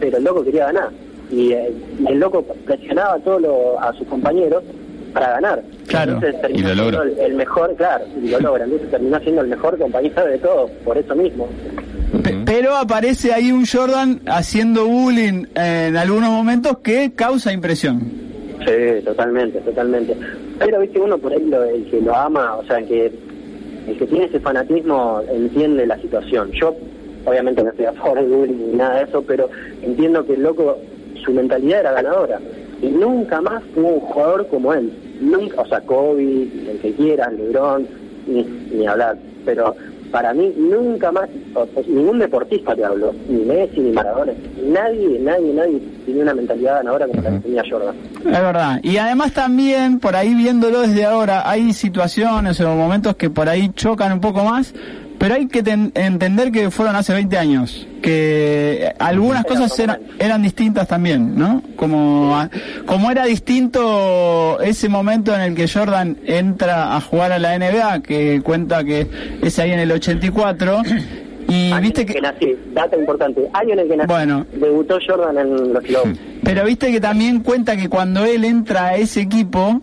pero 0.00 0.16
el 0.16 0.24
loco 0.24 0.42
quería 0.42 0.64
ganar. 0.66 0.88
Y, 1.30 1.52
eh, 1.52 1.70
el 2.08 2.18
loco 2.18 2.42
presionaba 2.64 3.14
a 3.16 3.18
todos 3.18 3.76
a 3.78 3.92
sus 3.92 4.08
compañeros 4.08 4.64
para 5.12 5.32
ganar. 5.32 5.62
Claro, 5.86 6.18
y 6.48 6.62
lo 6.62 6.74
logra. 6.74 7.02
El, 7.18 7.34
mejor, 7.34 7.74
claro, 7.76 8.06
y 8.22 8.28
lo 8.28 8.40
logra. 8.40 8.64
Entonces 8.64 8.90
terminó 8.90 9.20
siendo 9.20 9.42
el 9.42 9.48
mejor 9.48 9.76
compañero 9.76 10.24
de 10.24 10.38
todos, 10.38 10.70
por 10.82 10.96
eso 10.96 11.14
mismo. 11.14 11.46
Pero 12.52 12.76
aparece 12.76 13.32
ahí 13.32 13.50
un 13.50 13.64
Jordan 13.64 14.20
haciendo 14.26 14.86
bullying 14.86 15.46
en 15.54 15.96
algunos 15.96 16.28
momentos 16.28 16.80
que 16.82 17.12
causa 17.14 17.50
impresión. 17.50 18.02
Sí, 18.58 19.02
totalmente, 19.06 19.58
totalmente. 19.60 20.14
Pero 20.58 20.80
viste 20.80 21.00
uno 21.00 21.16
por 21.16 21.32
ahí 21.32 21.42
lo, 21.46 21.64
el 21.64 21.86
que 21.86 22.02
lo 22.02 22.14
ama, 22.14 22.56
o 22.56 22.64
sea, 22.66 22.82
que 22.82 23.10
el 23.86 23.96
que 23.96 24.06
tiene 24.06 24.26
ese 24.26 24.38
fanatismo 24.38 25.22
entiende 25.30 25.86
la 25.86 25.98
situación. 25.98 26.52
Yo, 26.52 26.76
obviamente, 27.24 27.64
no 27.64 27.70
estoy 27.70 27.86
a 27.86 27.94
favor 27.94 28.20
de 28.20 28.36
bullying 28.36 28.66
ni 28.72 28.76
nada 28.76 28.98
de 28.98 29.04
eso, 29.04 29.24
pero 29.26 29.48
entiendo 29.80 30.26
que 30.26 30.34
el 30.34 30.42
loco, 30.42 30.76
su 31.24 31.32
mentalidad 31.32 31.80
era 31.80 31.92
ganadora. 31.92 32.38
Y 32.82 32.88
nunca 32.88 33.40
más 33.40 33.62
hubo 33.74 33.94
un 33.94 34.00
jugador 34.00 34.46
como 34.48 34.74
él. 34.74 34.92
Nunca, 35.22 35.62
o 35.62 35.66
sea, 35.66 35.80
Kobe, 35.80 36.42
el 36.70 36.78
que 36.82 36.92
quieras, 36.96 37.32
LeBron, 37.32 37.86
ni, 38.26 38.42
ni 38.72 38.86
hablar. 38.86 39.16
Pero 39.46 39.74
para 40.12 40.34
mí 40.34 40.52
nunca 40.56 41.10
más, 41.10 41.28
ningún 41.88 42.18
deportista 42.18 42.76
te 42.76 42.84
habló, 42.84 43.12
ni 43.28 43.44
Messi, 43.44 43.80
ni 43.80 43.92
Maradona, 43.92 44.32
nadie, 44.62 45.18
nadie, 45.18 45.54
nadie 45.54 45.80
tiene 46.04 46.22
una 46.22 46.34
mentalidad 46.34 46.76
ganadora 46.76 47.06
como 47.06 47.22
la 47.22 47.30
que 47.30 47.38
tenía 47.38 47.62
Jordan. 47.68 47.94
Es 48.18 48.24
verdad, 48.24 48.80
y 48.82 48.98
además 48.98 49.32
también, 49.32 49.98
por 49.98 50.14
ahí 50.14 50.34
viéndolo 50.34 50.82
desde 50.82 51.06
ahora, 51.06 51.48
hay 51.50 51.72
situaciones 51.72 52.60
o 52.60 52.76
momentos 52.76 53.16
que 53.16 53.30
por 53.30 53.48
ahí 53.48 53.70
chocan 53.74 54.12
un 54.12 54.20
poco 54.20 54.44
más, 54.44 54.74
pero 55.22 55.36
hay 55.36 55.46
que 55.46 55.60
entender 55.60 56.50
que 56.50 56.72
fueron 56.72 56.96
hace 56.96 57.12
20 57.12 57.38
años, 57.38 57.86
que 58.02 58.92
algunas 58.98 59.44
cosas 59.44 59.72
eran, 60.18 60.42
distintas 60.42 60.88
también, 60.88 61.38
¿no? 61.38 61.62
Como, 61.76 62.36
como 62.86 63.08
era 63.08 63.24
distinto 63.26 64.58
ese 64.60 64.88
momento 64.88 65.32
en 65.32 65.42
el 65.42 65.54
que 65.54 65.68
Jordan 65.68 66.16
entra 66.26 66.96
a 66.96 67.00
jugar 67.00 67.30
a 67.30 67.38
la 67.38 67.56
NBA, 67.56 68.02
que 68.02 68.42
cuenta 68.42 68.82
que 68.82 69.06
es 69.40 69.56
ahí 69.60 69.70
en 69.70 69.78
el 69.78 69.92
84, 69.92 70.82
y 71.48 71.72
viste 71.80 72.04
que... 72.04 72.20
nací, 72.20 72.56
data 72.74 72.96
importante, 72.96 73.48
año 73.52 73.74
en 73.74 73.78
el 73.78 73.88
que 73.88 73.96
nací, 73.98 74.08
bueno, 74.08 74.44
debutó 74.54 74.98
Jordan 75.06 75.38
en 75.38 75.72
los 75.72 75.84
clubes. 75.84 76.18
Pero 76.42 76.64
viste 76.64 76.90
que 76.90 77.00
también 77.00 77.44
cuenta 77.44 77.76
que 77.76 77.88
cuando 77.88 78.24
él 78.24 78.44
entra 78.44 78.86
a 78.86 78.96
ese 78.96 79.20
equipo, 79.20 79.80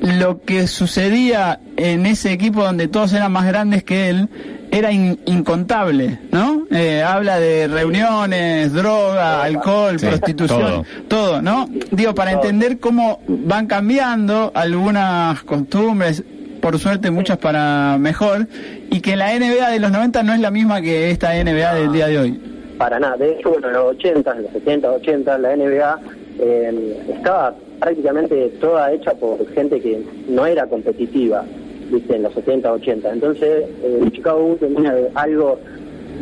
lo 0.00 0.40
que 0.42 0.68
sucedía 0.68 1.58
en 1.76 2.06
ese 2.06 2.32
equipo 2.32 2.62
donde 2.62 2.86
todos 2.86 3.12
eran 3.12 3.32
más 3.32 3.46
grandes 3.46 3.82
que 3.82 4.10
él, 4.10 4.28
era 4.70 4.92
incontable, 4.92 6.18
¿no? 6.30 6.66
Eh, 6.70 7.02
habla 7.02 7.40
de 7.40 7.66
reuniones, 7.66 8.72
droga, 8.72 9.42
alcohol, 9.42 9.96
prostitución, 9.98 10.84
todo. 11.08 11.42
¿no? 11.42 11.68
Digo, 11.90 12.14
para 12.14 12.32
entender 12.32 12.78
cómo 12.78 13.20
van 13.26 13.66
cambiando 13.66 14.52
algunas 14.54 15.42
costumbres, 15.42 16.22
por 16.60 16.78
suerte 16.78 17.10
muchas 17.10 17.38
para 17.38 17.96
mejor, 17.98 18.46
y 18.90 19.00
que 19.00 19.16
la 19.16 19.36
NBA 19.36 19.70
de 19.70 19.80
los 19.80 19.90
90 19.90 20.22
no 20.22 20.34
es 20.34 20.40
la 20.40 20.50
misma 20.50 20.80
que 20.80 21.10
esta 21.10 21.32
NBA 21.34 21.74
del 21.74 21.92
día 21.92 22.06
de 22.06 22.18
hoy. 22.18 22.40
Para 22.78 22.98
nada, 22.98 23.16
de 23.16 23.32
hecho, 23.32 23.50
bueno, 23.50 23.68
en 23.68 23.74
los 23.74 23.84
80, 23.96 24.32
en 24.36 24.42
los 24.42 24.52
70, 24.52 24.90
80, 24.90 25.38
la 25.38 25.56
NBA 25.56 26.00
eh, 26.38 27.02
estaba 27.14 27.54
prácticamente 27.78 28.48
toda 28.60 28.92
hecha 28.92 29.12
por 29.14 29.46
gente 29.54 29.80
que 29.80 30.02
no 30.28 30.46
era 30.46 30.66
competitiva 30.66 31.44
viste, 31.90 32.16
en 32.16 32.22
los 32.22 32.34
70, 32.34 32.72
80. 32.72 33.12
Entonces, 33.12 33.64
eh, 33.82 34.08
Chicago 34.12 34.56
tenía 34.60 34.94
algo 35.14 35.58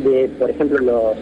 de, 0.03 0.29
por 0.39 0.49
ejemplo, 0.49 0.77
los 0.79 1.17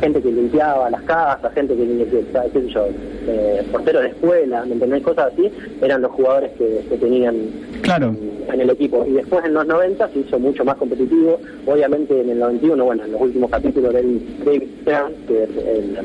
gente 0.00 0.20
que 0.20 0.32
limpiaba 0.32 0.90
las 0.90 1.02
casas, 1.02 1.52
gente 1.54 1.76
que, 1.76 1.86
que 1.86 2.24
qué 2.52 2.60
sé 2.60 2.68
yo, 2.68 2.86
eh, 3.26 3.62
porteros 3.70 4.02
de 4.02 4.08
escuela, 4.08 4.64
¿me 4.64 4.74
entendés? 4.74 5.02
Cosas 5.02 5.32
así, 5.32 5.50
eran 5.82 6.02
los 6.02 6.12
jugadores 6.12 6.50
que, 6.52 6.84
que 6.88 6.96
tenían 6.96 7.36
claro. 7.82 8.14
en, 8.52 8.60
el 8.60 8.70
equipo. 8.70 9.04
Y 9.06 9.12
después 9.12 9.44
en 9.44 9.54
los 9.54 9.66
90 9.66 10.08
se 10.08 10.18
hizo 10.20 10.38
mucho 10.38 10.64
más 10.64 10.76
competitivo. 10.76 11.38
Obviamente 11.66 12.20
en 12.20 12.30
el 12.30 12.38
91, 12.38 12.84
bueno, 12.84 13.04
en 13.04 13.12
los 13.12 13.20
últimos 13.20 13.50
capítulos 13.50 13.94
del 13.94 14.20
David 14.44 14.68
Stern, 14.82 15.12
que 15.26 15.44
es 15.44 15.50
el, 15.50 15.98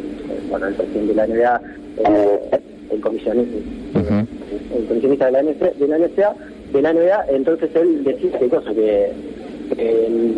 bueno, 0.50 0.68
el 0.68 0.76
presidente 0.76 1.14
de 1.14 1.16
la 1.16 1.28
NBA, 1.28 1.62
eh, 1.98 2.60
el 2.92 3.02
comisionista, 3.02 3.58
el 4.76 4.86
comisionista 4.88 5.26
de 5.26 5.32
la, 5.32 5.44
NCA, 5.44 5.72
de 5.80 5.88
la 5.88 5.98
NCA, 5.98 6.36
de 6.74 6.82
la 6.82 6.94
NBA, 6.94 7.26
entonces 7.30 7.70
él 7.76 8.04
decía 8.04 8.38
que 8.40 8.50
cosa 8.50 8.74
que 8.74 9.12
eh, 9.78 10.36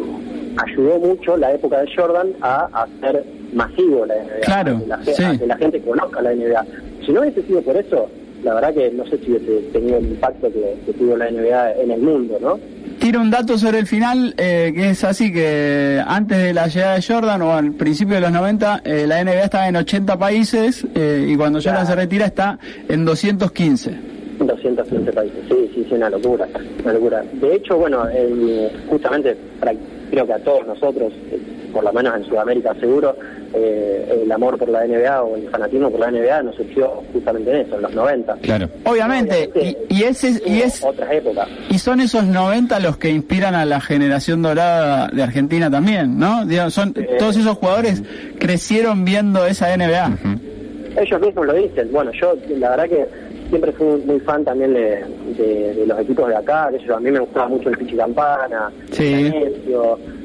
ayudó 0.58 1.00
mucho 1.00 1.38
la 1.38 1.54
época 1.54 1.82
de 1.82 1.96
Jordan 1.96 2.34
a 2.42 2.70
hacer 2.84 3.24
masivo 3.54 4.06
la 4.06 4.15
NBA, 4.15 4.39
claro, 4.44 4.80
que, 4.80 4.88
la, 4.88 5.38
que 5.38 5.48
la 5.48 5.58
gente 5.58 5.82
conozca 5.82 6.22
la 6.22 6.34
NBA. 6.34 6.65
Si 7.06 7.12
no 7.12 7.22
hubiese 7.22 7.42
sido 7.44 7.62
por 7.62 7.77
eso, 7.77 8.10
la 8.44 8.54
verdad 8.54 8.74
que 8.74 8.92
no 8.92 9.06
sé 9.08 9.18
si 9.18 9.32
hubiese 9.32 9.60
tenido 9.74 9.98
el 9.98 10.06
impacto 10.06 10.51
que, 10.51 10.94
tuvo 10.94 11.18
la 11.18 11.32
NBA 11.32 11.74
en 11.82 11.92
el 11.92 12.01
mundo, 12.01 12.38
¿no? 12.39 12.60
Tiro 13.00 13.20
un 13.20 13.32
dato 13.32 13.58
sobre 13.58 13.80
el 13.80 13.88
final, 13.88 14.34
eh, 14.38 14.72
que 14.74 14.92
es 14.92 15.04
así 15.04 15.34
que 15.34 16.01
antes 16.06 16.38
de 16.38 16.54
la 16.54 16.68
llegada 16.68 16.96
de 16.96 17.01
Jordan 17.01 17.42
o 17.42 17.54
al 17.54 17.74
principio 17.74 18.15
de 18.15 18.22
los 18.22 18.32
90, 18.32 18.82
eh, 18.86 19.06
la 19.08 19.24
NBA 19.24 19.44
estaba 19.44 19.68
en 19.68 19.75
80 19.75 20.18
países 20.18 20.86
eh, 20.96 21.25
y 21.27 21.36
cuando 21.36 21.60
Jordan 21.62 21.88
se 21.88 21.96
retira 21.96 22.27
está 22.27 22.58
en 22.88 23.04
215. 23.04 24.14
215 24.39 25.13
países, 25.13 25.39
sí, 25.48 25.72
sí, 25.74 25.86
sí, 25.88 25.96
una 25.96 26.10
locura, 26.10 26.48
una 26.84 26.94
locura. 26.94 27.24
De 27.34 27.56
hecho, 27.56 27.77
bueno, 27.77 28.06
justamente 28.89 29.38
creo 30.10 30.25
que 30.25 30.34
a 30.34 30.39
todos 30.39 30.68
nosotros, 30.68 31.13
por 31.74 31.84
lo 31.84 31.94
menos 31.94 32.15
en 32.15 32.25
Sudamérica 32.25 32.74
seguro, 32.80 33.15
eh, 33.54 34.22
el 34.24 34.32
amor 34.32 34.58
por 34.58 34.70
la 34.70 34.86
NBA 34.86 35.24
o 35.24 35.38
el 35.38 35.50
fanatismo 35.50 35.89
por 35.89 36.00
la 36.00 36.12
NBA 36.12 36.44
nos 36.44 36.56
surgió 36.56 37.04
justamente 37.13 37.51
en 37.51 37.65
eso, 37.65 37.75
en 37.75 37.82
los 37.84 37.94
90. 37.94 38.36
Claro. 38.42 38.70
Obviamente, 38.84 39.50
y, 39.89 40.04
ese, 40.04 40.42
y 40.46 40.60
es... 40.60 40.84
Otras 40.84 41.12
épocas. 41.12 41.48
Y 41.70 41.80
son 41.80 42.01
esos 42.01 42.25
90 42.25 42.80
los 42.82 42.98
que 42.98 43.10
inspiran 43.10 43.56
a 43.56 43.65
la 43.65 43.80
generación 43.80 44.42
dorada 44.42 45.08
de 45.08 45.24
Argentina 45.24 45.72
también, 45.72 46.20
¿no? 46.20 46.46
son 46.70 46.94
Todos 47.18 47.38
esos 47.38 47.58
jugadores 47.58 48.04
crecieron 48.39 49.06
viendo 49.06 49.46
esa 49.46 49.75
NBA. 49.75 50.18
Ellos 50.98 51.22
mismos 51.22 51.46
lo 51.46 51.54
dicen. 51.54 51.92
Bueno, 51.92 52.12
yo 52.13 52.36
la 52.58 52.70
verdad 52.70 52.89
que 52.89 53.06
siempre 53.49 53.71
fui 53.73 53.87
muy 54.05 54.19
fan 54.21 54.43
también 54.43 54.73
de, 54.73 55.03
de, 55.37 55.85
los 55.85 55.99
equipos 55.99 56.27
de 56.27 56.35
acá, 56.35 56.69
que 56.71 56.91
a 56.91 56.99
mí 56.99 57.11
me 57.11 57.19
gustaba 57.19 57.47
mucho 57.47 57.69
el 57.69 57.77
Pichi 57.77 57.95
Campana, 57.95 58.71
sí. 58.91 59.31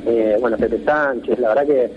eh, 0.07 0.37
bueno, 0.41 0.57
Pepe 0.57 0.83
Sánchez, 0.85 1.39
la 1.39 1.49
verdad 1.49 1.67
que 1.67 1.91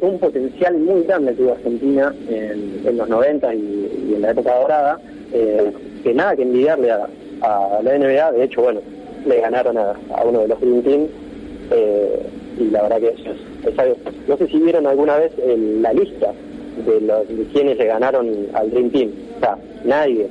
un 0.00 0.18
potencial 0.18 0.78
muy 0.78 1.02
grande 1.02 1.32
tuvo 1.34 1.52
Argentina 1.52 2.14
en, 2.28 2.96
los 2.96 3.08
90 3.08 3.54
y, 3.54 4.12
en 4.14 4.22
la 4.22 4.30
época 4.30 4.54
dorada, 4.60 5.00
eh, 5.32 5.72
que 6.04 6.14
nada 6.14 6.36
que 6.36 6.42
envidiarle 6.42 6.92
a, 6.92 7.08
la 7.82 7.98
NBA, 7.98 8.32
de 8.32 8.44
hecho, 8.44 8.62
bueno, 8.62 8.80
le 9.26 9.40
ganaron 9.40 9.76
a, 9.76 9.94
uno 10.24 10.40
de 10.40 10.48
los 10.48 10.60
Dream 10.60 10.82
Team, 10.82 11.06
eh, 11.72 12.22
y 12.58 12.70
la 12.70 12.82
verdad 12.82 13.00
que 13.00 13.08
eso 13.08 13.30
es, 13.66 13.78
algo, 13.78 13.96
no 14.28 14.36
sé 14.36 14.46
si 14.46 14.58
vieron 14.60 14.86
alguna 14.86 15.16
vez 15.16 15.32
la 15.80 15.92
lista 15.92 16.32
de, 16.86 17.00
los, 17.00 17.28
de 17.28 17.44
quienes 17.52 17.78
le 17.78 17.86
ganaron 17.86 18.28
al 18.54 18.70
Dream 18.70 18.90
Team, 18.90 19.10
o 19.36 19.40
sea, 19.40 19.58
nadie, 19.84 20.28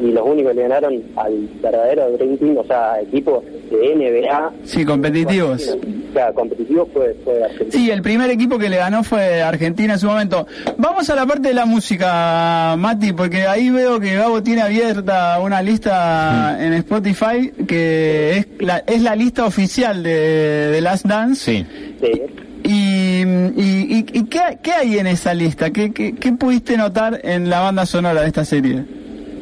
y 0.00 0.12
los 0.12 0.24
únicos 0.24 0.52
que 0.52 0.56
le 0.56 0.62
ganaron 0.62 1.02
al 1.16 1.48
verdadero 1.60 2.10
Dream 2.12 2.38
Team, 2.38 2.56
o 2.58 2.64
sea, 2.64 3.00
equipo 3.00 3.42
de 3.70 3.94
NBA. 3.94 4.52
Sí, 4.64 4.84
competitivos. 4.84 5.76
O 6.10 6.12
sea, 6.12 6.32
competitivos 6.32 6.88
fue, 6.92 7.16
fue 7.24 7.42
Argentina. 7.42 7.70
Sí, 7.72 7.90
el 7.90 8.02
primer 8.02 8.30
equipo 8.30 8.58
que 8.58 8.68
le 8.68 8.76
ganó 8.76 9.02
fue 9.02 9.42
Argentina 9.42 9.94
en 9.94 9.98
su 9.98 10.06
momento. 10.06 10.46
Vamos 10.76 11.10
a 11.10 11.16
la 11.16 11.26
parte 11.26 11.48
de 11.48 11.54
la 11.54 11.66
música, 11.66 12.76
Mati, 12.78 13.12
porque 13.12 13.42
ahí 13.42 13.70
veo 13.70 13.98
que 13.98 14.14
Gabo 14.14 14.42
tiene 14.42 14.62
abierta 14.62 15.40
una 15.40 15.62
lista 15.62 16.56
en 16.60 16.74
Spotify 16.74 17.52
que 17.66 18.38
es 18.38 18.46
la, 18.60 18.78
es 18.86 19.02
la 19.02 19.16
lista 19.16 19.46
oficial 19.46 20.02
de, 20.02 20.70
de 20.70 20.80
Last 20.80 21.06
Dance. 21.06 21.44
Sí. 21.44 21.66
sí. 22.00 22.22
¿Y, 22.70 23.22
y, 23.56 24.24
qué, 24.26 24.58
qué, 24.62 24.72
hay 24.72 24.98
en 24.98 25.06
esa 25.06 25.32
lista? 25.32 25.70
¿Qué, 25.70 25.90
¿Qué, 25.90 26.32
pudiste 26.32 26.76
notar 26.76 27.18
en 27.24 27.48
la 27.48 27.60
banda 27.60 27.86
sonora 27.86 28.20
de 28.20 28.26
esta 28.26 28.44
serie? 28.44 28.84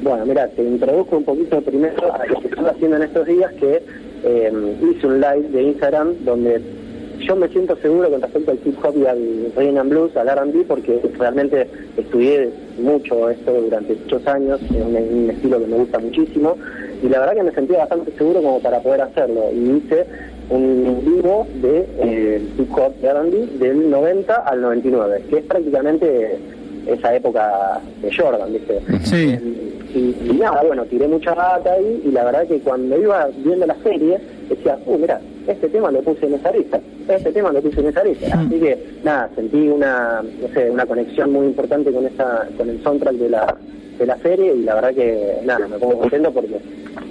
Bueno, 0.00 0.24
mira, 0.26 0.46
te 0.46 0.62
introduzco 0.62 1.16
un 1.16 1.24
poquito 1.24 1.60
primero 1.60 2.14
a 2.14 2.24
lo 2.24 2.40
que 2.40 2.46
estoy 2.46 2.66
haciendo 2.66 2.98
en 2.98 3.02
estos 3.02 3.26
días, 3.26 3.52
que 3.54 3.82
eh, 4.22 4.52
hice 4.80 5.06
un 5.08 5.20
live 5.20 5.48
de 5.48 5.62
Instagram 5.64 6.14
donde 6.24 6.62
yo 7.18 7.34
me 7.34 7.48
siento 7.48 7.76
seguro 7.78 8.10
con 8.10 8.22
respecto 8.22 8.52
al 8.52 8.60
hip 8.64 8.76
hop 8.84 8.94
y 8.96 9.06
al 9.06 9.18
Rhythm 9.56 9.78
and 9.78 9.90
Blues, 9.90 10.16
al 10.16 10.28
R&B, 10.28 10.64
porque 10.68 11.00
realmente 11.18 11.68
estudié 11.96 12.50
mucho 12.78 13.28
esto 13.28 13.52
durante 13.52 13.94
muchos 13.94 14.24
años, 14.28 14.60
es 14.62 14.70
un, 14.70 15.30
estilo 15.30 15.58
que 15.58 15.66
me 15.66 15.76
gusta 15.78 15.98
muchísimo, 15.98 16.56
y 17.02 17.08
la 17.08 17.18
verdad 17.18 17.34
que 17.34 17.42
me 17.42 17.52
sentía 17.52 17.78
bastante 17.78 18.12
seguro 18.12 18.40
como 18.40 18.60
para 18.60 18.78
poder 18.78 19.00
hacerlo, 19.00 19.50
y 19.52 19.78
hice 19.78 20.06
un 20.48 21.02
vivo 21.04 21.46
de 21.60 21.86
eh, 21.98 22.42
hip 22.58 22.72
hop 22.72 22.94
R&B 23.02 23.58
del 23.58 23.90
90 23.90 24.34
al 24.34 24.60
99, 24.60 25.24
que 25.28 25.38
es 25.38 25.44
prácticamente 25.44 26.38
esa 26.86 27.14
época 27.14 27.80
de 28.00 28.14
Jordan, 28.14 28.52
¿viste? 28.52 28.80
Sí. 29.02 29.38
Y, 29.94 30.34
nada, 30.38 30.62
bueno, 30.62 30.84
tiré 30.84 31.08
mucha 31.08 31.34
data 31.34 31.72
ahí 31.72 32.02
y 32.04 32.10
la 32.10 32.24
verdad 32.24 32.46
que 32.46 32.60
cuando 32.60 32.98
iba 32.98 33.28
viendo 33.38 33.66
la 33.66 33.76
serie 33.82 34.18
decía, 34.48 34.78
uh, 34.84 34.98
mira, 34.98 35.20
este 35.46 35.68
tema 35.68 35.90
lo 35.90 36.02
puse 36.02 36.26
en 36.26 36.34
esa 36.34 36.52
lista, 36.52 36.80
este 37.08 37.32
tema 37.32 37.50
lo 37.50 37.62
puse 37.62 37.80
en 37.80 37.86
esa 37.86 38.04
lista. 38.04 38.38
Así 38.38 38.60
que 38.60 38.78
nada, 39.04 39.30
sentí 39.34 39.68
una, 39.68 40.22
no 40.22 40.48
sé, 40.52 40.70
una 40.70 40.84
conexión 40.84 41.32
muy 41.32 41.46
importante 41.46 41.90
con 41.92 42.04
esa, 42.04 42.46
con 42.58 42.68
el 42.68 42.82
soundtrack 42.82 43.14
de 43.14 43.30
la, 43.30 43.56
de 43.98 44.06
la 44.06 44.16
serie 44.18 44.54
y 44.54 44.62
la 44.62 44.74
verdad 44.74 44.94
que 44.94 45.38
nada, 45.44 45.66
me 45.68 45.78
pongo 45.78 46.00
contento 46.00 46.32
porque 46.32 46.56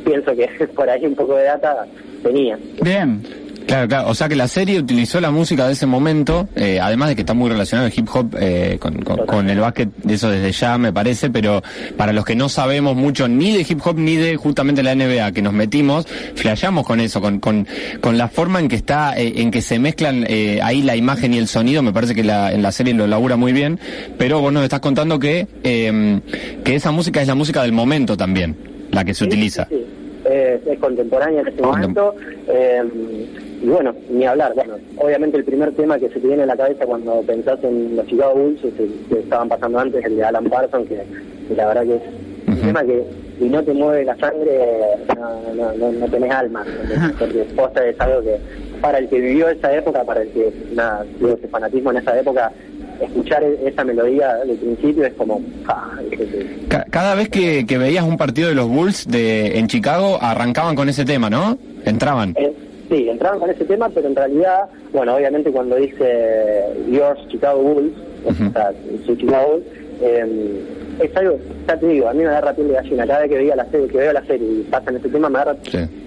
pienso 0.03 0.35
que 0.35 0.67
por 0.75 0.89
ahí 0.89 1.05
un 1.05 1.15
poco 1.15 1.35
de 1.35 1.43
data 1.43 1.85
tenía. 2.23 2.57
Bien. 2.81 3.21
Claro, 3.65 3.87
claro. 3.87 4.09
O 4.09 4.13
sea 4.13 4.29
que 4.29 4.35
la 4.35 4.47
serie 4.47 4.79
utilizó 4.79 5.19
la 5.19 5.31
música 5.31 5.65
de 5.65 5.73
ese 5.73 5.85
momento, 5.85 6.47
eh, 6.55 6.79
además 6.79 7.09
de 7.09 7.15
que 7.15 7.21
está 7.21 7.33
muy 7.33 7.49
relacionado 7.49 7.87
el 7.87 7.93
hip 7.95 8.07
hop 8.13 8.35
eh, 8.39 8.77
con, 8.79 9.49
el 9.49 9.59
básquet, 9.59 9.89
eso 10.07 10.29
desde 10.29 10.51
ya 10.51 10.77
me 10.77 10.93
parece, 10.93 11.29
pero 11.29 11.63
para 11.97 12.13
los 12.13 12.25
que 12.25 12.35
no 12.35 12.47
sabemos 12.47 12.95
mucho 12.95 13.27
ni 13.27 13.55
de 13.55 13.65
hip 13.67 13.79
hop 13.83 13.97
ni 13.97 14.17
de 14.17 14.35
justamente 14.35 14.83
la 14.83 14.93
NBA, 14.93 15.31
que 15.31 15.41
nos 15.41 15.53
metimos, 15.53 16.05
flasheamos 16.35 16.85
con 16.85 16.99
eso, 16.99 17.21
con, 17.21 17.39
con, 17.39 17.67
con 18.01 18.17
la 18.17 18.27
forma 18.27 18.59
en 18.59 18.67
que 18.67 18.75
está, 18.75 19.17
eh, 19.17 19.33
en 19.37 19.49
que 19.49 19.61
se 19.61 19.79
mezclan 19.79 20.25
ahí 20.61 20.81
la 20.81 20.95
imagen 20.95 21.33
y 21.33 21.37
el 21.37 21.47
sonido, 21.47 21.81
me 21.81 21.91
parece 21.91 22.13
que 22.13 22.23
la, 22.23 22.51
en 22.51 22.61
la 22.61 22.71
serie 22.71 22.93
lo 22.93 23.07
labura 23.07 23.35
muy 23.35 23.51
bien, 23.51 23.79
pero 24.17 24.41
vos 24.41 24.53
nos 24.53 24.63
estás 24.63 24.79
contando 24.79 25.19
que, 25.19 25.47
em, 25.63 26.21
que 26.63 26.75
esa 26.75 26.91
música 26.91 27.21
es 27.21 27.27
la 27.27 27.35
música 27.35 27.63
del 27.63 27.71
momento 27.71 28.15
también, 28.15 28.55
la 28.91 29.03
que 29.03 29.13
se 29.13 29.23
utiliza. 29.23 29.67
Sí, 29.69 29.83
es 30.25 30.79
contemporánea 30.79 31.41
en 31.41 31.47
este 31.47 31.61
momento. 31.61 32.15
Y 33.61 33.67
bueno, 33.67 33.95
ni 34.09 34.25
hablar. 34.25 34.53
Bueno, 34.55 34.75
obviamente 34.97 35.37
el 35.37 35.43
primer 35.43 35.71
tema 35.73 35.97
que 35.97 36.09
se 36.09 36.19
te 36.19 36.27
viene 36.27 36.43
a 36.43 36.47
la 36.47 36.57
cabeza 36.57 36.85
cuando 36.85 37.21
pensás 37.21 37.59
en 37.63 37.95
los 37.95 38.05
Chicago 38.07 38.35
Bulls 38.35 38.63
es 38.63 38.79
el 38.79 38.91
que 39.09 39.19
estaban 39.19 39.49
pasando 39.49 39.79
antes, 39.79 40.03
el 40.03 40.17
de 40.17 40.23
Alan 40.23 40.45
Parsons, 40.45 40.87
que, 40.87 41.03
la 41.55 41.67
verdad 41.67 41.83
que 41.83 41.95
es 41.95 42.01
un 42.47 42.61
tema 42.61 42.83
que 42.83 43.03
si 43.39 43.45
no 43.45 43.63
te 43.63 43.73
mueve 43.73 44.05
la 44.05 44.15
sangre, 44.17 44.59
no, 45.15 45.73
no, 45.73 45.91
no, 45.91 46.07
tenés 46.07 46.31
alma, 46.31 46.63
porque 47.19 47.43
posta 47.55 47.85
es 47.85 47.99
algo 47.99 48.21
que 48.21 48.37
para 48.81 48.99
el 48.99 49.09
que 49.09 49.19
vivió 49.19 49.49
esa 49.49 49.75
época, 49.75 50.03
para 50.03 50.21
el 50.21 50.29
que 50.29 50.53
nada, 50.73 51.05
tuvo 51.19 51.33
ese 51.33 51.47
fanatismo 51.47 51.91
en 51.91 51.97
esa 51.97 52.17
época, 52.17 52.51
escuchar 53.01 53.43
e-, 53.43 53.67
esa 53.67 53.83
melodía 53.83 54.35
del 54.45 54.57
principio 54.57 55.05
es 55.05 55.13
como... 55.13 55.41
Cada 56.89 57.15
vez 57.15 57.29
que, 57.29 57.65
que, 57.65 57.77
veías 57.77 58.05
un 58.05 58.17
partido 58.17 58.49
de 58.49 58.55
los 58.55 58.67
Bulls 58.67 59.07
de 59.07 59.57
en 59.57 59.67
Chicago, 59.67 60.17
arrancaban 60.21 60.75
con 60.75 60.87
ese 60.87 61.03
tema, 61.03 61.29
¿no? 61.29 61.57
Entraban. 61.83 62.33
Eh, 62.37 62.53
sí, 62.89 63.09
entraban 63.09 63.39
con 63.39 63.49
ese 63.49 63.65
tema, 63.65 63.89
pero 63.89 64.07
en 64.07 64.15
realidad, 64.15 64.69
bueno, 64.93 65.15
obviamente 65.15 65.51
cuando 65.51 65.75
dice 65.75 66.65
Yours 66.89 67.27
Chicago 67.29 67.61
Bulls, 67.61 67.93
o 68.25 68.33
sea, 68.33 68.71
su 69.05 69.15
Chicago 69.15 69.53
Bulls, 69.53 69.65
eh, 70.01 70.61
es 71.01 71.15
algo, 71.15 71.37
ya 71.67 71.77
te 71.77 71.87
digo, 71.87 72.09
a 72.09 72.13
mí 72.13 72.23
me 72.23 72.29
agarra 72.29 72.53
piel 72.53 72.67
de 72.67 72.73
gallina 72.75 73.07
cada 73.07 73.19
vez 73.21 73.29
que 73.29 73.37
veía 73.37 73.55
la 73.55 73.65
serie, 73.65 73.87
que 73.87 73.97
veo 73.97 74.13
la 74.13 74.25
serie 74.25 74.47
y 74.47 74.63
pasan 74.63 74.95
este 74.95 75.09
tema, 75.09 75.29
me 75.29 75.39
agarra, 75.39 75.57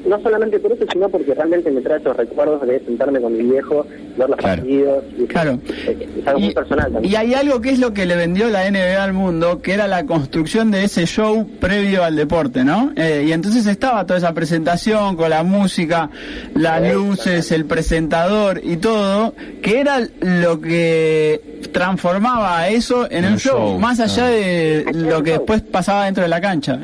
no 0.06 0.22
solamente 0.22 0.58
por 0.58 0.72
eso, 0.72 0.84
sino 0.92 1.08
porque 1.08 1.34
realmente 1.34 1.70
me 1.70 1.80
trae 1.80 1.98
esos 1.98 2.16
recuerdos 2.16 2.66
de 2.66 2.80
sentarme 2.80 3.20
con 3.20 3.32
mi 3.32 3.42
viejo, 3.42 3.86
ver 4.16 4.30
los 4.30 4.38
partidos, 4.38 5.04
y 5.16 5.24
claro. 5.26 5.58
es, 5.66 6.26
algo 6.26 6.40
muy 6.40 6.54
personal 6.54 6.92
también. 6.92 7.12
Y 7.12 7.16
hay 7.16 7.34
algo 7.34 7.60
que 7.60 7.70
es 7.70 7.78
lo 7.78 7.92
que 7.92 8.06
le 8.06 8.16
vendió 8.16 8.48
la 8.48 8.70
NBA 8.70 9.02
al 9.02 9.12
mundo, 9.12 9.60
que 9.60 9.74
era 9.74 9.86
la 9.86 10.06
construcción 10.06 10.70
de 10.70 10.84
ese 10.84 11.06
show 11.06 11.46
previo 11.60 12.04
al 12.04 12.16
deporte, 12.16 12.64
¿no? 12.64 12.92
Eh, 12.96 13.24
y 13.28 13.32
entonces 13.32 13.66
estaba 13.66 14.06
toda 14.06 14.18
esa 14.18 14.32
presentación 14.32 15.16
con 15.16 15.30
la 15.30 15.42
música, 15.42 16.10
las 16.54 16.92
luces, 16.92 17.50
el 17.52 17.64
presentador 17.64 18.60
y 18.62 18.76
todo, 18.76 19.34
que 19.62 19.80
era 19.80 20.00
lo 20.20 20.60
que 20.60 21.58
transformaba 21.72 22.68
eso 22.68 23.10
en 23.10 23.24
un 23.24 23.38
show, 23.38 23.78
más 23.78 24.00
allá 24.00 24.26
de 24.26 24.86
lo 24.94 25.22
que 25.22 25.34
después 25.48 25.72
pasaba 25.72 26.04
dentro 26.04 26.22
de 26.22 26.28
la 26.28 26.40
cancha. 26.40 26.78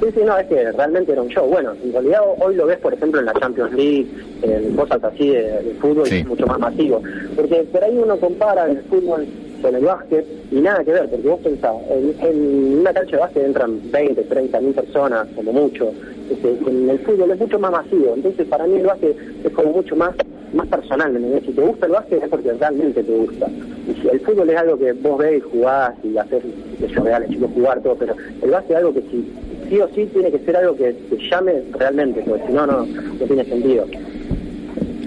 Sí, 0.00 0.06
sí, 0.14 0.20
no, 0.24 0.38
es 0.38 0.46
que 0.46 0.72
realmente 0.72 1.12
era 1.12 1.20
un 1.20 1.28
show. 1.28 1.46
Bueno, 1.46 1.74
en 1.84 1.92
realidad 1.92 2.20
hoy 2.38 2.54
lo 2.54 2.66
ves, 2.66 2.78
por 2.78 2.94
ejemplo, 2.94 3.20
en 3.20 3.26
la 3.26 3.34
Champions 3.34 3.72
League, 3.72 4.06
en 4.42 4.74
cosas 4.76 5.02
así 5.04 5.28
de, 5.28 5.76
fútbol, 5.80 6.08
y 6.10 6.18
es 6.18 6.26
mucho 6.26 6.46
más 6.46 6.58
masivo. 6.58 7.02
Porque 7.36 7.64
por 7.64 7.84
ahí 7.84 7.98
uno 7.98 8.16
compara 8.16 8.66
el 8.66 8.82
fútbol 8.84 9.26
con 9.62 9.74
el 9.74 9.84
básquet 9.84 10.26
y 10.50 10.56
nada 10.60 10.84
que 10.84 10.92
ver, 10.92 11.08
porque 11.08 11.28
vos 11.28 11.40
pensás, 11.40 11.74
en, 11.90 12.78
una 12.80 12.92
cancha 12.92 13.12
de 13.12 13.22
básquet 13.22 13.44
entran 13.44 13.80
20, 13.90 14.22
30 14.22 14.60
mil 14.60 14.74
personas, 14.74 15.26
como 15.34 15.52
mucho. 15.52 15.92
Este, 16.30 16.58
en 16.66 16.90
el 16.90 16.98
fútbol 17.00 17.30
es 17.30 17.38
mucho 17.38 17.58
más 17.58 17.72
masivo, 17.72 18.14
entonces 18.14 18.46
para 18.46 18.66
mí 18.66 18.76
el 18.76 18.86
básquet 18.86 19.16
es 19.44 19.52
como 19.52 19.72
mucho 19.72 19.96
más 19.96 20.14
más 20.52 20.66
personal, 20.68 21.14
Si 21.44 21.52
te 21.52 21.60
gusta 21.60 21.86
el 21.86 21.92
básquet 21.92 22.22
es 22.22 22.28
porque 22.30 22.52
realmente 22.52 23.02
te 23.02 23.12
gusta. 23.12 23.48
Y 23.86 24.00
si 24.00 24.08
el 24.08 24.20
fútbol 24.20 24.48
es 24.48 24.56
algo 24.56 24.78
que 24.78 24.92
vos 24.92 25.18
ves 25.18 25.38
y 25.38 25.40
jugás 25.40 25.94
y 26.02 26.16
haces, 26.16 26.42
que 26.80 26.88
yo 26.88 27.02
vea 27.02 27.16
a 27.16 27.20
los 27.20 27.28
chicos 27.28 27.50
jugar 27.54 27.82
todo, 27.82 27.96
pero 27.96 28.14
el 28.42 28.50
básquet 28.50 28.70
es 28.70 28.76
algo 28.76 28.94
que 28.94 29.02
si 29.02 29.30
sí 29.68 29.80
o 29.80 29.88
sí 29.88 30.06
tiene 30.06 30.30
que 30.30 30.38
ser 30.40 30.56
algo 30.56 30.76
que 30.76 30.92
te 30.92 31.16
llame 31.30 31.62
realmente, 31.72 32.22
porque 32.26 32.46
si 32.46 32.52
no, 32.52 32.66
no, 32.66 32.86
no 32.86 33.26
tiene 33.26 33.44
sentido. 33.44 33.86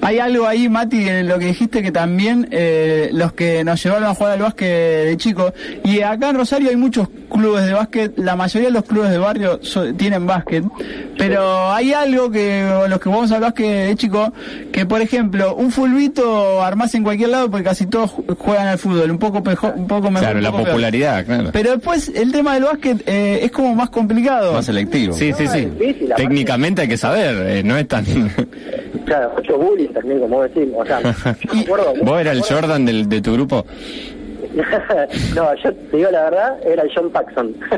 Hay 0.02 0.18
algo 0.18 0.48
ahí, 0.48 0.68
Mati, 0.68 1.08
en 1.08 1.28
lo 1.28 1.38
que 1.38 1.46
dijiste 1.46 1.84
que 1.84 1.92
también 1.92 2.48
eh, 2.52 3.10
los 3.14 3.34
que 3.34 3.64
nos 3.64 3.84
llevaron 3.84 4.10
a 4.10 4.16
jugar 4.16 4.34
al 4.34 4.40
básquet 4.40 5.06
de 5.06 5.18
chicos, 5.18 5.54
y 5.84 6.02
acá 6.02 6.30
en 6.30 6.38
Rosario 6.38 6.70
hay 6.70 6.76
muchos 6.76 7.08
clubes 7.30 7.66
de 7.66 7.74
básquet, 7.74 8.18
la 8.18 8.36
mayoría 8.36 8.70
de 8.70 8.74
los 8.74 8.84
clubes 8.84 9.12
de 9.12 9.20
barrio 9.20 9.60
tienen 9.98 10.26
básquet, 10.26 10.64
pero 11.18 11.72
hay 11.72 11.94
algo 11.94 12.32
que 12.32 12.68
los 12.90 13.00
que 13.00 13.10
vamos 13.10 13.32
al 13.32 13.42
básquet 13.42 13.88
de 13.90 13.96
chico, 13.96 14.34
que 14.72 14.88
por 14.88 15.02
ejemplo, 15.02 15.56
un 15.56 15.72
fulbito 15.72 16.64
armás 16.64 16.96
en 16.96 17.04
cualquier 17.04 17.30
lado 17.30 17.52
porque 17.52 17.66
casi 17.66 17.86
todos 17.86 18.12
juegan 18.40 18.68
al 18.68 18.80
fútbol, 18.80 19.12
un 19.12 19.20
poco 19.20 19.42
mejor, 19.42 19.74
un 19.76 19.88
poco 19.88 20.10
mejor. 20.10 20.32
Claro, 20.32 20.42
la 20.42 20.52
popularidad, 20.52 21.26
claro. 21.26 21.50
Pero 21.54 21.72
después 21.72 22.12
el 22.16 22.32
tema 22.32 22.56
del 22.56 22.64
básquet 22.64 23.04
eh, 23.06 23.40
es 23.44 23.52
como 23.52 23.76
más 23.76 23.92
complicado. 23.92 24.54
Más 24.54 24.66
selectivo. 24.66 25.14
Sí, 25.14 25.32
sí, 25.38 25.46
sí. 25.48 25.70
Técnicamente 26.18 26.82
hay 26.82 26.88
que 26.88 26.98
saber, 26.98 27.36
eh, 27.48 27.64
no 27.64 27.78
es 27.78 27.88
tan... 27.88 28.04
Claro, 29.06 29.34
ocho 29.38 29.58
bullies 29.58 29.94
también, 29.94 30.20
como 30.20 30.44
decir, 30.44 30.72
o 30.76 30.86
sea, 30.86 31.00
¿Vos 32.04 32.22
eras 32.22 32.36
el 32.36 32.42
Jordan 32.42 32.86
del, 32.86 33.08
de 33.08 33.22
tu 33.22 33.34
grupo? 33.34 33.66
no, 35.36 35.56
yo 35.56 35.74
te 35.74 35.98
digo 35.98 36.12
la 36.12 36.24
verdad, 36.24 36.58
era 36.66 36.84
el 36.84 36.92
John 36.94 37.10
Paxson. 37.10 37.56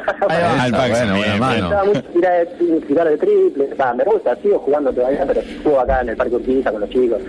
el 0.66 0.72
Paxson, 0.72 1.10
bueno, 1.10 1.18
buena 1.18 1.38
mano. 1.38 1.70
Me 1.70 1.86
mucho 1.86 2.04
tirar 2.04 2.48
de, 2.48 2.82
tirar 2.82 3.10
de 3.10 3.18
triple, 3.18 3.70
me 3.96 4.04
gusta, 4.04 4.36
sigo 4.38 4.60
jugando 4.60 4.92
todavía, 4.92 5.24
pero 5.28 5.42
juego 5.64 5.80
acá 5.80 6.02
en 6.02 6.10
el 6.10 6.18
Parque 6.18 6.36
Urquiza 6.36 6.72
con 6.72 6.82
los 6.82 6.90
chicos, 6.90 7.22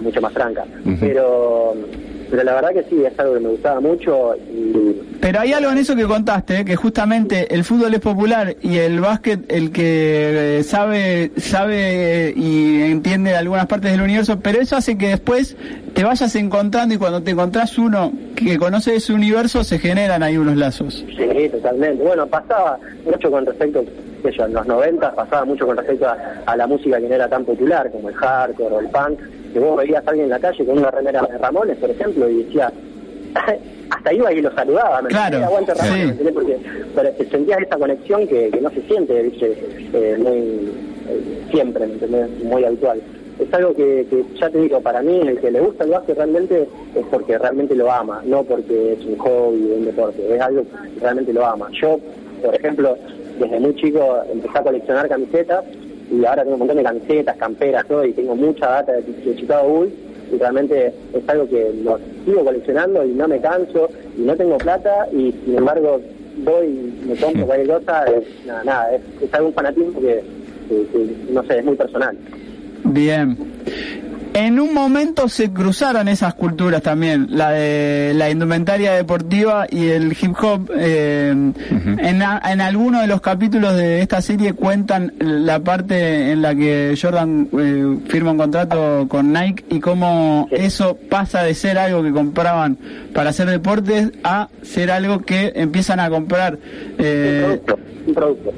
mucho 0.00 0.20
más 0.20 0.32
franca. 0.32 0.64
Pero 1.00 1.74
pero 2.30 2.42
la 2.42 2.54
verdad 2.54 2.72
que 2.72 2.82
sí, 2.84 3.04
es 3.04 3.18
algo 3.18 3.34
que 3.34 3.40
me 3.40 3.48
gustaba 3.50 3.80
mucho. 3.80 4.34
Y... 4.36 5.00
Pero 5.20 5.40
hay 5.40 5.52
algo 5.52 5.70
en 5.70 5.78
eso 5.78 5.96
que 5.96 6.04
contaste, 6.04 6.64
que 6.64 6.76
justamente 6.76 7.54
el 7.54 7.64
fútbol 7.64 7.94
es 7.94 8.00
popular 8.00 8.56
y 8.62 8.78
el 8.78 9.00
básquet 9.00 9.40
el 9.48 9.70
que 9.72 10.58
eh, 10.58 10.62
sabe, 10.62 11.30
sabe 11.36 12.32
y 12.36 12.82
entiende 12.82 13.34
algunas 13.34 13.66
partes 13.66 13.92
del 13.92 14.02
universo, 14.02 14.40
pero 14.40 14.60
eso 14.60 14.76
hace 14.76 14.98
que 14.98 15.08
después 15.08 15.56
te 15.94 16.04
vayas 16.04 16.34
encontrando 16.36 16.94
y 16.94 16.98
cuando 16.98 17.22
te 17.22 17.30
encontrás 17.30 17.78
uno 17.78 18.12
que 18.34 18.58
conoce 18.58 18.96
ese 18.96 19.12
universo 19.12 19.64
se 19.64 19.78
generan 19.78 20.22
ahí 20.22 20.36
unos 20.36 20.56
lazos. 20.56 21.04
Sí, 21.16 21.48
totalmente. 21.48 22.02
Bueno, 22.02 22.26
pasaba 22.26 22.78
mucho 23.04 23.30
con 23.30 23.46
respecto 23.46 23.84
en 24.28 24.54
los 24.54 24.66
90 24.66 25.14
pasaba 25.14 25.44
mucho 25.44 25.66
con 25.66 25.76
respecto 25.76 26.06
a, 26.08 26.56
la 26.56 26.66
música 26.66 26.98
que 26.98 27.08
no 27.08 27.14
era 27.14 27.28
tan 27.28 27.44
popular, 27.44 27.90
como 27.90 28.08
el 28.08 28.14
hardcore 28.14 28.74
o 28.74 28.80
el 28.80 28.88
punk, 28.88 29.20
que 29.52 29.58
vos 29.58 29.76
veías 29.76 30.06
a 30.06 30.10
alguien 30.10 30.24
en 30.24 30.30
la 30.30 30.38
calle 30.38 30.64
con 30.64 30.78
una 30.78 30.90
remera 30.90 31.22
de 31.22 31.38
Ramones, 31.38 31.76
por 31.76 31.90
ejemplo, 31.90 32.28
y 32.28 32.44
decía, 32.44 32.72
hasta 33.90 34.12
iba 34.12 34.32
y 34.32 34.40
lo 34.40 34.52
saludaba, 34.54 35.02
me 35.02 35.08
claro, 35.08 35.44
aguante 35.44 35.74
Ramones, 35.74 36.32
porque 36.32 36.58
sentías 37.30 37.60
esa 37.60 37.76
conexión 37.76 38.26
que, 38.26 38.58
no 38.60 38.70
se 38.70 38.82
siente, 38.82 39.30
eh, 39.40 40.16
muy 40.18 40.72
eh, 41.08 41.44
siempre, 41.50 41.86
muy 42.42 42.64
habitual. 42.64 43.00
Es 43.38 43.52
algo 43.52 43.74
que, 43.74 44.06
ya 44.40 44.48
te 44.48 44.58
digo, 44.58 44.80
para 44.80 45.02
mí 45.02 45.20
el 45.20 45.40
que 45.40 45.50
le 45.50 45.60
gusta 45.60 45.84
el 45.84 45.90
básquet 45.90 46.16
realmente 46.16 46.68
es 46.94 47.04
porque 47.10 47.36
realmente 47.36 47.74
lo 47.74 47.90
ama, 47.90 48.22
no 48.24 48.44
porque 48.44 48.92
es 48.92 49.04
un 49.04 49.18
hobby, 49.18 49.72
un 49.76 49.84
deporte, 49.86 50.34
es 50.34 50.40
algo 50.40 50.62
que 50.62 51.00
realmente 51.00 51.32
lo 51.32 51.44
ama. 51.44 51.68
Yo, 51.72 51.98
por 52.42 52.54
ejemplo, 52.54 52.96
desde 53.38 53.60
muy 53.60 53.74
chico 53.76 54.22
empecé 54.30 54.58
a 54.58 54.62
coleccionar 54.62 55.08
camisetas 55.08 55.64
y 56.10 56.24
ahora 56.24 56.42
tengo 56.42 56.54
un 56.54 56.60
montón 56.60 56.76
de 56.76 56.82
camisetas, 56.82 57.36
camperas, 57.36 57.86
todo, 57.86 58.04
y 58.04 58.12
tengo 58.12 58.36
mucha 58.36 58.66
data 58.66 58.92
de, 58.92 59.36
Chicago 59.36 59.68
Bulls 59.68 59.92
y 60.32 60.38
realmente 60.38 60.92
es 61.12 61.28
algo 61.28 61.48
que 61.48 61.72
lo 61.82 61.98
sigo 62.24 62.44
coleccionando 62.44 63.04
y 63.04 63.12
no 63.12 63.28
me 63.28 63.40
canso 63.40 63.88
y 64.16 64.22
no 64.22 64.36
tengo 64.36 64.58
plata 64.58 65.06
y 65.12 65.32
sin 65.44 65.56
embargo 65.56 66.00
voy 66.38 66.66
y 66.66 67.06
me 67.08 67.16
compro 67.16 67.46
cualquier 67.46 67.78
cosa, 67.78 68.04
nada, 68.46 68.64
nada, 68.64 68.94
es, 68.94 69.34
algo 69.34 69.48
un 69.48 69.54
fanatismo 69.54 70.00
que, 70.00 70.22
no 71.30 71.42
sé, 71.44 71.58
es 71.58 71.64
muy 71.64 71.76
personal. 71.76 72.16
Bien. 72.84 73.36
En 74.34 74.58
un 74.58 74.74
momento 74.74 75.28
se 75.28 75.52
cruzaron 75.52 76.08
esas 76.08 76.34
culturas 76.34 76.82
también, 76.82 77.28
la 77.30 77.52
de 77.52 78.12
la 78.16 78.30
indumentaria 78.30 78.92
deportiva 78.92 79.68
y 79.70 79.90
el 79.90 80.10
hip 80.20 80.34
hop. 80.42 80.72
Eh, 80.76 81.28
en, 81.30 81.54
en 81.98 82.60
alguno 82.60 83.00
de 83.00 83.06
los 83.06 83.20
capítulos 83.20 83.76
de 83.76 84.00
esta 84.00 84.20
serie 84.20 84.52
cuentan 84.52 85.12
la 85.20 85.60
parte 85.60 86.32
en 86.32 86.42
la 86.42 86.52
que 86.52 86.98
Jordan 87.00 87.48
eh, 87.56 87.98
firma 88.08 88.32
un 88.32 88.38
contrato 88.38 89.06
con 89.08 89.32
Nike 89.32 89.66
y 89.70 89.78
cómo 89.78 90.48
eso 90.50 90.98
pasa 91.08 91.44
de 91.44 91.54
ser 91.54 91.78
algo 91.78 92.02
que 92.02 92.10
compraban 92.10 92.76
para 93.14 93.30
hacer 93.30 93.48
deportes 93.48 94.10
a 94.24 94.48
ser 94.62 94.90
algo 94.90 95.20
que 95.20 95.52
empiezan 95.54 96.00
a 96.00 96.10
comprar. 96.10 96.58
Eh, 96.98 97.60
un 98.06 98.14
producto. 98.14 98.52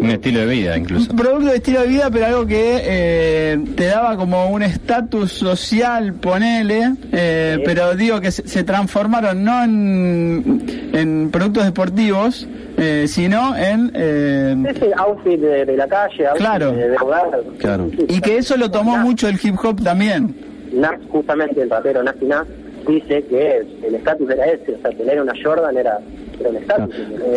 un, 0.00 0.10
estilo 0.10 0.40
de 0.40 0.46
vida, 0.46 0.76
incluso. 0.76 1.10
Un 1.10 1.16
producto 1.16 1.50
de 1.50 1.56
estilo 1.56 1.80
de 1.82 1.86
vida, 1.86 2.10
pero 2.10 2.26
algo 2.26 2.46
que 2.46 2.80
eh, 2.82 3.64
te 3.76 3.84
daba 3.86 4.16
como 4.16 4.48
un 4.48 4.62
estatus 4.94 5.32
social, 5.32 6.14
ponele, 6.14 6.94
eh, 7.12 7.58
pero 7.64 7.94
digo 7.94 8.20
que 8.20 8.30
se, 8.30 8.62
transformaron 8.62 9.42
no 9.42 9.64
en, 9.64 10.90
en 10.92 11.30
productos 11.30 11.64
deportivos, 11.64 12.46
eh, 12.76 13.06
sino 13.08 13.56
en... 13.56 13.90
Eh, 13.94 14.54
Ese 14.68 14.92
outfit 14.96 15.40
de, 15.40 15.76
la 15.76 15.88
calle, 15.88 16.26
claro. 16.36 16.72
de, 16.72 16.96
hogar. 16.96 17.40
Claro. 17.58 17.90
Y 18.08 18.20
que 18.20 18.38
eso 18.38 18.56
lo 18.56 18.70
tomó 18.70 18.96
mucho 18.98 19.28
el 19.28 19.38
hip 19.42 19.56
hop 19.62 19.82
también. 19.82 20.36
Nas, 20.72 20.94
justamente 21.08 21.60
el 21.62 21.70
rapero 21.70 22.02
Nasty 22.02 22.26
Nas, 22.26 22.46
dice 22.86 23.24
que 23.24 23.66
el 23.86 23.94
estatus 23.96 24.30
era 24.30 24.46
ese, 24.46 24.74
o 24.74 24.80
sea, 24.80 24.90
tener 24.92 25.20
una 25.20 25.32
Jordan 25.42 25.76
era 25.76 25.98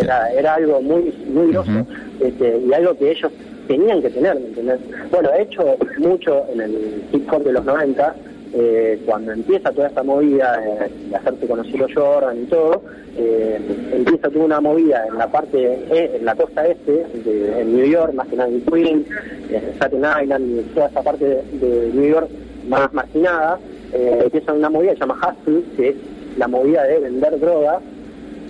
era 0.02 0.32
era, 0.32 0.54
algo 0.56 0.82
muy 0.82 1.13
muy 1.28 1.52
grosso 1.52 1.86
este, 2.20 2.60
y 2.67 2.74
algo 2.74 2.98
que 2.98 3.12
ellos 3.12 3.32
tenían 3.67 4.01
que 4.01 4.10
tener, 4.10 4.39
¿me 4.39 4.77
Bueno, 5.12 5.30
he 5.34 5.43
hecho 5.43 5.77
mucho 5.97 6.45
en 6.51 6.62
el 6.62 7.03
hip 7.12 7.32
hop 7.32 7.43
de 7.43 7.53
los 7.53 7.65
90, 7.65 8.15
eh, 8.53 9.01
cuando 9.06 9.34
empieza 9.34 9.71
toda 9.71 9.88
esta 9.88 10.03
movida 10.03 10.58
de 10.58 11.15
hacerse 11.15 11.47
conocido 11.47 11.88
Jordan 11.93 12.43
y 12.43 12.45
todo, 12.45 12.82
eh, 13.17 13.60
empieza 13.93 14.30
toda 14.30 14.45
una 14.45 14.62
movida 14.62 15.06
en 15.08 15.17
la 15.17 15.27
parte, 15.27 15.80
e, 15.91 16.17
en 16.17 16.25
la 16.25 16.36
costa 16.36 16.65
este, 16.65 17.06
de, 17.25 17.62
en 17.62 17.75
New 17.75 17.86
York, 17.86 18.13
más 18.13 18.27
que 18.27 18.38
nada 18.38 18.49
en 18.49 18.62
Queens, 18.62 19.08
en 19.49 19.63
Staten 19.75 20.06
Island 20.23 20.73
toda 20.73 20.88
esa 20.88 21.01
parte 21.01 21.25
de, 21.25 21.91
New 21.93 22.10
York 22.10 22.30
más 22.69 22.91
marginada, 22.93 23.60
eh, 23.93 24.21
empieza 24.23 24.53
una 24.53 24.69
movida 24.69 24.91
que 24.91 24.97
se 24.97 25.01
llama 25.01 25.19
Hustle, 25.19 25.63
que 25.75 25.89
es 25.89 25.95
la 26.38 26.47
movida 26.47 26.84
de 26.84 26.99
vender 26.99 27.39
droga 27.39 27.80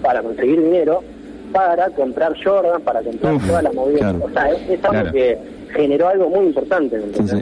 para 0.02 0.22
conseguir 0.22 0.62
dinero, 0.62 1.02
para 1.52 1.90
comprar 1.90 2.34
Jordan, 2.44 2.82
para 2.82 3.02
comprar 3.02 3.38
todas 3.40 3.64
las 3.64 3.74
movidas. 3.74 4.16
O 4.22 4.30
sea, 4.30 4.50
es, 4.52 4.84
algo 4.84 5.12
que 5.12 5.38
generó 5.74 6.10
algo 6.10 6.30
muy 6.30 6.48
importante. 6.48 6.98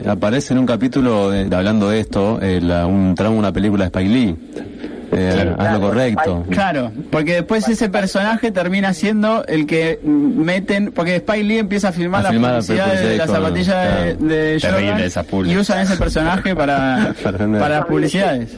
aparece 0.06 0.52
en 0.52 0.60
un 0.60 0.66
capítulo 0.66 1.30
hablando 1.52 1.90
de 1.90 2.00
esto, 2.00 2.38
eh, 2.42 2.60
un 2.84 3.14
tramo 3.14 3.38
una 3.38 3.52
película 3.52 3.84
de 3.84 3.86
Spike 3.88 4.08
Lee. 4.08 4.36
Eh, 5.12 5.54
haz 5.56 5.74
lo 5.74 5.80
correcto. 5.80 6.44
Claro, 6.50 6.90
porque 7.10 7.34
después 7.34 7.68
ese 7.68 7.88
personaje 7.88 8.50
termina 8.50 8.92
siendo 8.92 9.44
el 9.46 9.66
que 9.66 10.00
meten, 10.02 10.92
porque 10.92 11.16
Spike 11.16 11.44
Lee 11.44 11.58
empieza 11.58 11.88
a 11.88 11.92
filmar, 11.92 12.24
la 12.24 12.30
publicidad 12.30 12.92
de 12.92 13.16
las 13.16 13.30
zapatillas 13.30 14.18
de, 14.18 14.58
Jordan 14.60 15.50
y 15.50 15.56
usan 15.56 15.80
ese 15.80 15.96
personaje 15.96 16.54
para, 16.56 17.14
para, 17.22 17.68
las 17.68 17.86
publicidades. 17.86 18.56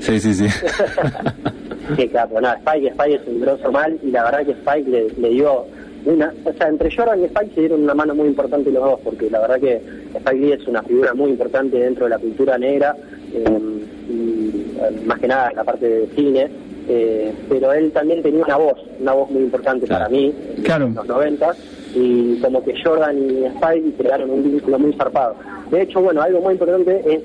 Sí, 0.00 0.20
sí, 0.20 0.34
sí. 0.34 0.46
Qué 1.96 2.08
capo, 2.08 2.40
nada, 2.40 2.56
Spike, 2.56 2.88
Spike 2.88 3.14
es 3.14 3.26
un 3.26 3.40
grosso 3.40 3.72
mal 3.72 3.98
y 4.02 4.10
la 4.10 4.24
verdad 4.24 4.46
que 4.46 4.52
Spike 4.52 5.12
le, 5.18 5.28
dio 5.28 5.64
una, 6.04 6.32
o 6.44 6.52
sea, 6.52 6.68
entre 6.68 6.94
Jordan 6.94 7.20
y 7.20 7.24
Spike 7.24 7.54
se 7.54 7.60
dieron 7.60 7.82
una 7.82 7.94
mano 7.94 8.14
muy 8.14 8.28
importante 8.28 8.70
los 8.70 8.82
dos, 8.82 9.00
porque 9.04 9.30
la 9.30 9.40
verdad 9.40 9.60
que 9.60 9.80
Spike 10.14 10.40
Lee 10.40 10.52
es 10.52 10.66
una 10.66 10.82
figura 10.82 11.14
muy 11.14 11.30
importante 11.30 11.78
dentro 11.78 12.04
de 12.04 12.10
la 12.10 12.18
cultura 12.18 12.58
negra, 12.58 12.96
em, 13.34 13.80
y 14.08 14.76
em, 14.80 15.06
más 15.06 15.18
que 15.18 15.28
nada 15.28 15.50
en 15.50 15.56
la 15.56 15.64
parte 15.64 15.88
de 15.88 16.06
cine, 16.14 16.48
eh, 16.88 17.32
pero 17.48 17.72
él 17.72 17.92
también 17.92 18.22
tenía 18.22 18.44
una 18.44 18.56
voz, 18.56 18.78
una 19.00 19.12
voz 19.12 19.30
muy 19.30 19.42
importante 19.42 19.86
para 19.86 20.08
mí 20.08 20.34
en 20.56 20.94
los 20.94 21.06
90 21.06 21.54
y 21.94 22.36
como 22.40 22.64
que 22.64 22.74
Jordan 22.82 23.16
y 23.18 23.44
Spike 23.44 23.92
crearon 23.98 24.30
un 24.30 24.42
vínculo 24.42 24.78
muy 24.78 24.92
zarpado. 24.94 25.36
De 25.70 25.82
hecho, 25.82 26.00
bueno, 26.00 26.22
algo 26.22 26.40
muy 26.40 26.54
importante 26.54 27.02
es 27.06 27.22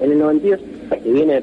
en 0.00 0.12
el 0.12 0.18
92, 0.18 0.60
que 1.02 1.12
viene 1.12 1.42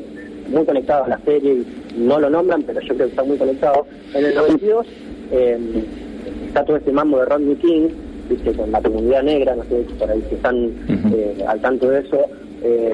muy 0.49 0.65
conectado 0.65 1.05
a 1.05 1.07
la 1.07 1.19
serie 1.19 1.53
y 1.53 1.65
no 1.97 2.19
lo 2.19 2.29
nombran, 2.29 2.63
pero 2.63 2.79
yo 2.81 2.93
creo 2.95 3.07
que 3.07 3.11
está 3.11 3.23
muy 3.23 3.37
conectado. 3.37 3.85
En 4.13 4.25
el 4.25 4.35
92, 4.35 4.87
eh, 5.31 5.59
está 6.47 6.65
todo 6.65 6.77
este 6.77 6.91
mambo 6.91 7.19
de 7.19 7.25
Rodney 7.25 7.55
King, 7.55 7.89
¿viste? 8.29 8.53
con 8.53 8.71
la 8.71 8.81
comunidad 8.81 9.23
negra, 9.23 9.55
no 9.55 9.63
sé 9.63 9.85
por 9.97 10.09
ahí 10.09 10.23
si 10.29 10.35
están 10.35 10.71
eh, 11.13 11.43
al 11.47 11.61
tanto 11.61 11.89
de 11.89 11.99
eso. 11.99 12.25
Eh, 12.63 12.93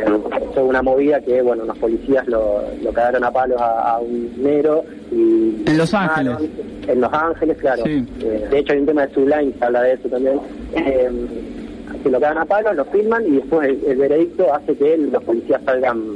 fue 0.53 0.63
una 0.63 0.81
movida 0.81 1.19
que, 1.19 1.41
bueno, 1.41 1.65
los 1.65 1.77
policías 1.77 2.25
lo, 2.27 2.63
lo 2.81 2.93
cagaron 2.93 3.23
a 3.25 3.31
palos 3.31 3.59
a, 3.59 3.99
un 3.99 4.31
negro. 4.41 4.85
Y, 5.11 5.63
en 5.65 5.77
Los 5.77 5.93
Ángeles. 5.93 6.37
En 6.87 7.01
Los 7.01 7.11
Ángeles, 7.11 7.57
claro. 7.57 7.83
Eh, 7.85 8.47
de 8.49 8.59
hecho, 8.59 8.73
hay 8.73 8.79
un 8.79 8.85
tema 8.85 9.05
de 9.05 9.13
Sublime 9.13 9.51
que 9.51 9.65
habla 9.65 9.81
de 9.81 9.93
eso 9.93 10.07
también. 10.07 10.39
Eh, 10.73 11.09
que 12.01 12.09
lo 12.09 12.19
cagan 12.19 12.37
a 12.37 12.45
palos, 12.45 12.75
lo 12.75 12.85
filman 12.85 13.25
y 13.27 13.31
después 13.37 13.69
el, 13.85 13.97
veredicto 13.97 14.53
hace 14.53 14.75
que 14.75 14.97
los 14.97 15.23
policías 15.23 15.61
salgan, 15.65 16.15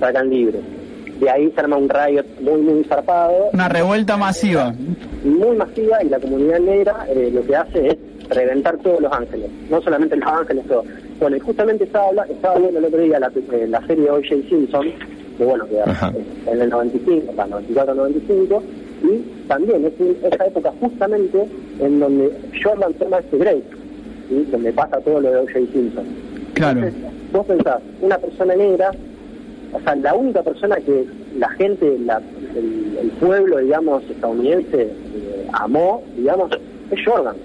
salgan 0.00 0.30
libres. 0.30 0.62
De 1.20 1.30
ahí 1.30 1.52
se 1.54 1.60
arma 1.60 1.76
un 1.76 1.88
rayo 1.88 2.22
muy, 2.40 2.60
muy 2.62 2.84
zarpado. 2.84 3.50
Una 3.52 3.68
revuelta 3.68 4.16
masiva. 4.16 4.74
Muy 5.22 5.56
masiva 5.56 6.02
y 6.02 6.08
la 6.08 6.18
comunidad 6.18 6.60
negra 6.60 7.06
lo 7.32 7.46
que 7.46 7.56
hace 7.56 7.88
es 7.88 7.96
reventar 8.30 8.78
todos 8.78 9.00
Los 9.00 9.12
Ángeles. 9.12 9.50
No 9.68 9.82
solamente 9.82 10.16
Los 10.16 10.28
Ángeles, 10.28 10.66
todo 10.66 10.84
bueno, 11.20 11.36
y 11.36 11.40
justamente 11.40 11.84
estaba, 11.84 12.24
estaba 12.24 12.58
viendo 12.58 12.78
el 12.78 12.86
otro 12.86 12.98
día 12.98 13.20
la, 13.20 13.30
eh, 13.52 13.66
la 13.68 13.86
serie 13.86 14.10
O.J. 14.10 14.36
Simpson, 14.48 14.86
que 15.36 15.44
bueno, 15.44 15.66
que 15.66 15.78
en 16.50 16.60
el 16.60 16.70
95, 16.70 17.32
94-95, 17.34 18.62
y 19.02 19.46
también 19.46 19.84
es 19.84 19.92
esa 20.32 20.46
época 20.46 20.72
justamente 20.80 21.46
en 21.78 22.00
donde 22.00 22.32
Jordan 22.64 22.94
toma 22.94 23.18
este 23.18 23.36
break, 23.36 23.62
¿sí? 24.30 24.48
donde 24.50 24.72
pasa 24.72 24.98
todo 25.00 25.20
lo 25.20 25.30
de 25.30 25.36
O.J. 25.36 25.58
Simpson. 25.72 26.04
Claro. 26.54 26.88
vos 27.32 27.46
pensás, 27.46 27.82
una 28.00 28.16
persona 28.16 28.56
negra, 28.56 28.90
o 29.72 29.80
sea, 29.80 29.94
la 29.96 30.14
única 30.14 30.42
persona 30.42 30.76
que 30.76 31.06
la 31.36 31.48
gente, 31.50 31.98
la, 32.04 32.20
el, 32.54 33.10
pueblo, 33.20 33.58
digamos, 33.58 34.02
estadounidense 34.10 34.82
eh, 34.82 35.48
amó, 35.52 36.02
digamos, 36.16 36.50
es 36.90 37.04
Jordan. 37.04 37.36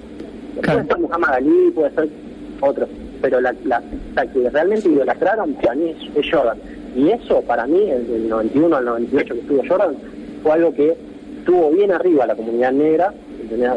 Puede 0.56 0.86
ser 0.86 1.00
Muhammad 1.00 1.34
Ali, 1.34 1.72
puede 1.74 1.94
ser 1.94 2.10
otros 2.62 2.90
pero 3.26 3.42
la, 3.42 3.56
la, 3.64 3.82
que 4.28 4.50
realmente 4.52 4.88
idolatraron 4.88 5.54
para 5.56 5.74
mí 5.74 5.96
es, 6.16 6.26
Jordan. 6.32 6.60
Y 6.96 7.10
eso 7.10 7.42
para 7.42 7.66
mí, 7.66 7.80
del 7.80 8.30
91 8.30 8.76
al 8.76 8.86
98 8.86 9.34
que 9.34 9.40
estuvo 9.40 9.64
Jordan, 9.68 9.96
fue 10.44 10.52
algo 10.54 10.74
que 10.76 10.96
tuvo 11.44 11.72
bien 11.72 11.92
arriba 11.92 12.28
la 12.28 12.36
comunidad 12.36 12.72
negra, 12.72 13.14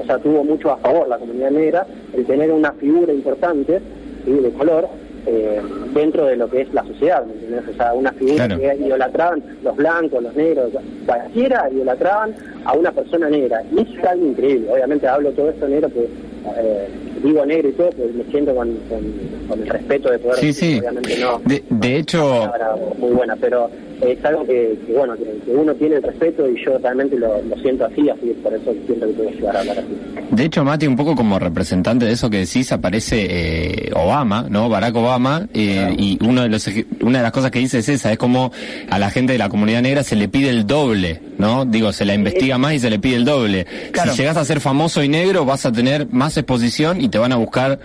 o 0.03 0.07
sea, 0.07 0.19
tuvo 0.19 0.45
mucho 0.45 0.71
a 0.71 0.77
favor 0.77 1.09
la 1.09 1.19
comunidad 1.19 1.51
negra, 1.51 1.87
el 2.13 2.27
tener 2.27 2.51
una 2.51 2.73
figura 2.73 3.13
importante 3.13 3.81
de 4.27 4.51
color 4.51 4.89
eh, 5.27 5.61
dentro 5.95 6.27
de 6.27 6.37
lo 6.37 6.49
que 6.49 6.63
es 6.63 6.73
la 6.73 6.85
sociedad, 6.85 7.25
O 7.25 7.77
sea, 7.77 7.93
una 7.93 8.13
figura 8.13 8.49
que 8.49 8.77
idolatraban 8.81 9.43
los 9.63 9.77
blancos, 9.77 10.23
los 10.23 10.35
negros, 10.35 10.73
cualquiera 11.07 11.69
idolatraban 11.71 12.35
a 12.65 12.73
una 12.75 12.93
persona 12.93 13.29
negra. 13.29 13.63
Y 13.73 13.81
eso 13.81 13.93
es 13.99 14.05
algo 14.05 14.27
increíble. 14.27 14.71
Obviamente 14.71 15.09
hablo 15.09 15.31
todo 15.33 15.51
esto 15.51 15.69
negro 15.69 15.89
que 15.91 16.09
eh, 16.57 16.89
digo 17.23 17.45
negro 17.45 17.69
y 17.69 17.73
todo, 17.73 17.91
pues 17.91 18.15
me 18.15 18.25
siento 18.25 18.55
con, 18.55 18.75
con, 18.89 19.61
el 19.61 19.69
respeto 19.69 20.11
de 20.11 20.19
poder. 20.19 20.39
Sí, 20.39 20.53
sí. 20.53 20.79
Obviamente 20.79 21.19
no. 21.19 21.41
De, 21.45 21.97
hecho. 21.97 22.51
Muy 22.99 23.13
buena, 23.13 23.37
pero 23.37 23.71
es 24.01 24.25
algo 24.25 24.45
que, 24.45 24.79
bueno, 24.89 25.15
que, 25.17 25.51
uno 25.51 25.75
tiene 25.75 25.97
el 25.97 26.03
respeto 26.03 26.49
y 26.49 26.63
yo 26.65 26.79
realmente 26.79 27.17
lo, 27.17 27.41
siento 27.63 27.87
así, 27.87 28.09
así 28.09 28.37
por 28.43 28.55
eso 28.55 28.75
siento 28.87 29.07
que 29.07 29.13
puedo 29.13 29.31
llegar 29.31 29.57
a 29.57 29.61
hablar 29.61 29.79
así. 29.79 29.97
De 30.31 30.45
hecho, 30.45 30.65
Mati, 30.65 30.87
un 30.87 30.97
poco 30.97 31.17
como 31.17 31.39
representante 31.39 32.05
de 32.05 32.13
eso 32.13 32.31
que 32.31 32.39
decís, 32.39 32.71
aparece 32.73 33.27
eh, 33.29 33.91
Obama, 33.95 34.47
¿no? 34.49 34.69
Barack 34.69 34.95
Obama, 34.95 35.49
eh, 35.55 35.95
y 35.97 36.19
uno 36.25 36.43
de 36.43 36.49
los, 36.49 36.69
una 37.03 37.19
de 37.19 37.23
las 37.23 37.33
cosas 37.33 37.51
que 37.51 37.59
dice 37.59 37.79
es 37.79 37.89
esa, 37.89 38.13
es 38.13 38.19
como 38.19 38.51
a 38.91 38.99
la 38.99 39.11
gente 39.11 39.33
de 39.33 39.39
la 39.39 39.49
comunidad 39.49 39.83
negra 39.83 40.03
se 40.03 40.17
le 40.17 40.29
pide 40.29 40.51
el 40.51 40.67
doble, 40.67 41.21
¿no? 41.39 41.65
Digo, 41.65 41.93
se 41.93 42.05
la 42.05 42.15
investiga 42.15 42.59
más 42.59 42.75
y 42.75 42.79
se 42.79 42.91
le 42.91 42.99
pide 42.99 43.17
el 43.17 43.25
doble. 43.25 43.67
Si 43.93 44.17
llegas 44.17 44.37
a 44.37 44.45
ser 44.45 44.61
famoso 44.61 45.03
y 45.03 45.09
negro, 45.09 45.45
vas 45.45 45.67
a 45.67 45.73
tener 45.73 46.09
más 46.11 46.37
exposición 46.37 47.01
y 47.01 47.09
te 47.09 47.19
van 47.19 47.33
a 47.33 47.37
buscar 47.37 47.79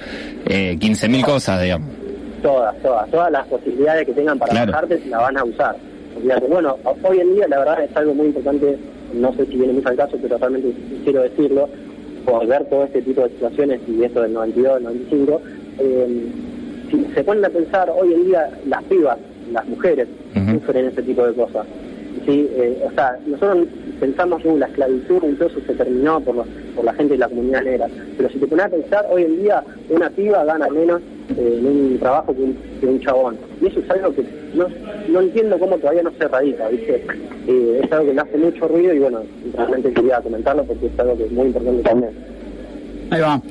eh, 0.45 0.77
15.000 0.79 1.25
cosas, 1.25 1.61
digamos. 1.61 1.89
Todas, 2.41 2.75
todas, 2.81 3.09
todas 3.09 3.31
las 3.31 3.47
posibilidades 3.47 4.05
que 4.05 4.13
tengan 4.13 4.37
para 4.37 4.65
bajarte 4.65 4.99
se 4.99 5.07
la 5.07 5.19
van 5.19 5.37
a 5.37 5.43
usar. 5.43 5.75
Bueno, 6.49 6.77
hoy 7.03 7.19
en 7.19 7.35
día 7.35 7.47
la 7.47 7.59
verdad 7.59 7.83
es 7.83 7.95
algo 7.95 8.13
muy 8.13 8.27
importante, 8.27 8.77
no 9.13 9.33
sé 9.35 9.45
si 9.45 9.55
viene 9.55 9.73
mucho 9.73 9.89
al 9.89 9.95
caso, 9.95 10.17
pero 10.21 10.37
realmente 10.37 10.73
quiero 11.03 11.21
decirlo, 11.23 11.69
por 12.25 12.45
ver 12.47 12.65
todo 12.65 12.83
este 12.85 13.01
tipo 13.01 13.21
de 13.21 13.29
situaciones 13.29 13.81
y 13.87 14.03
esto 14.03 14.21
del 14.21 14.33
92, 14.33 14.81
95, 14.81 15.41
eh, 15.79 16.31
si 16.93 17.05
se 17.13 17.23
ponen 17.23 17.43
a 17.43 17.49
pensar, 17.49 17.89
hoy 17.89 18.13
en 18.13 18.25
día 18.25 18.49
las 18.67 18.83
pibas, 18.83 19.17
las 19.51 19.67
mujeres, 19.67 20.07
sufren 20.51 20.85
ese 20.85 21.01
tipo 21.01 21.25
de 21.25 21.33
cosas. 21.33 21.65
¿sí? 22.25 22.47
Eh, 22.51 22.85
o 22.85 22.91
sea, 22.91 23.17
nosotros 23.25 23.67
pensamos 23.99 24.43
que 24.43 24.53
la 24.53 24.67
esclavitud 24.67 25.23
entonces 25.23 25.63
se 25.65 25.73
terminó 25.73 26.19
por, 26.21 26.45
por 26.75 26.85
la 26.85 26.93
gente 26.93 27.13
de 27.13 27.19
la 27.19 27.29
comunidad 27.29 27.63
negra, 27.63 27.87
pero 28.15 28.29
si 28.29 28.37
te 28.37 28.47
pones 28.47 28.65
a 28.65 28.69
pensar, 28.69 29.07
hoy 29.09 29.23
en 29.23 29.41
día 29.41 29.63
una 29.89 30.09
piba 30.11 30.45
gana 30.45 30.69
menos 30.69 31.01
eh, 31.37 31.57
en 31.59 31.65
un 31.65 31.99
trabajo 31.99 32.35
que 32.35 32.87
un, 32.87 32.99
chabón. 32.99 33.37
Y 33.59 33.67
eso 33.67 33.79
es 33.79 33.89
algo 33.89 34.13
que 34.13 34.23
no, 34.53 34.67
no 35.09 35.21
entiendo 35.21 35.57
cómo 35.57 35.77
todavía 35.77 36.03
no 36.03 36.11
se 36.11 36.27
radica, 36.27 36.67
¿viste? 36.67 37.05
Eh, 37.47 37.81
es 37.83 37.91
algo 37.91 38.05
que 38.05 38.13
me 38.13 38.21
hace 38.21 38.37
mucho 38.37 38.67
ruido 38.67 38.93
y 38.93 38.99
bueno, 38.99 39.23
realmente 39.55 39.93
quería 39.93 40.21
comentarlo 40.21 40.63
porque 40.63 40.85
es 40.85 40.99
algo 40.99 41.17
que 41.17 41.25
es 41.25 41.31
muy 41.31 41.47
importante 41.47 41.81
también. 41.81 42.11
Ahí 43.11 43.21
va. 43.21 43.41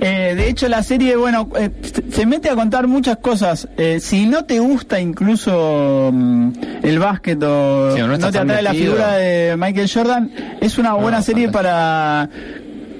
Eh, 0.00 0.34
de 0.36 0.48
hecho, 0.48 0.68
la 0.68 0.82
serie, 0.82 1.14
bueno, 1.14 1.48
eh, 1.56 1.70
se 2.10 2.26
mete 2.26 2.50
a 2.50 2.56
contar 2.56 2.88
muchas 2.88 3.18
cosas. 3.18 3.68
Eh, 3.76 4.00
si 4.00 4.26
no 4.26 4.44
te 4.44 4.58
gusta 4.58 4.98
incluso 4.98 6.10
mm, 6.12 6.50
el 6.82 6.98
básquet 6.98 7.40
o 7.42 7.96
no, 7.96 8.18
te 8.18 8.38
atrae 8.38 8.62
la 8.62 8.72
figura 8.72 9.12
de 9.12 9.56
Michael 9.56 9.90
Jordan, 9.92 10.30
es 10.60 10.78
una 10.78 10.94
buena 10.94 11.22
serie 11.22 11.50
para 11.50 12.28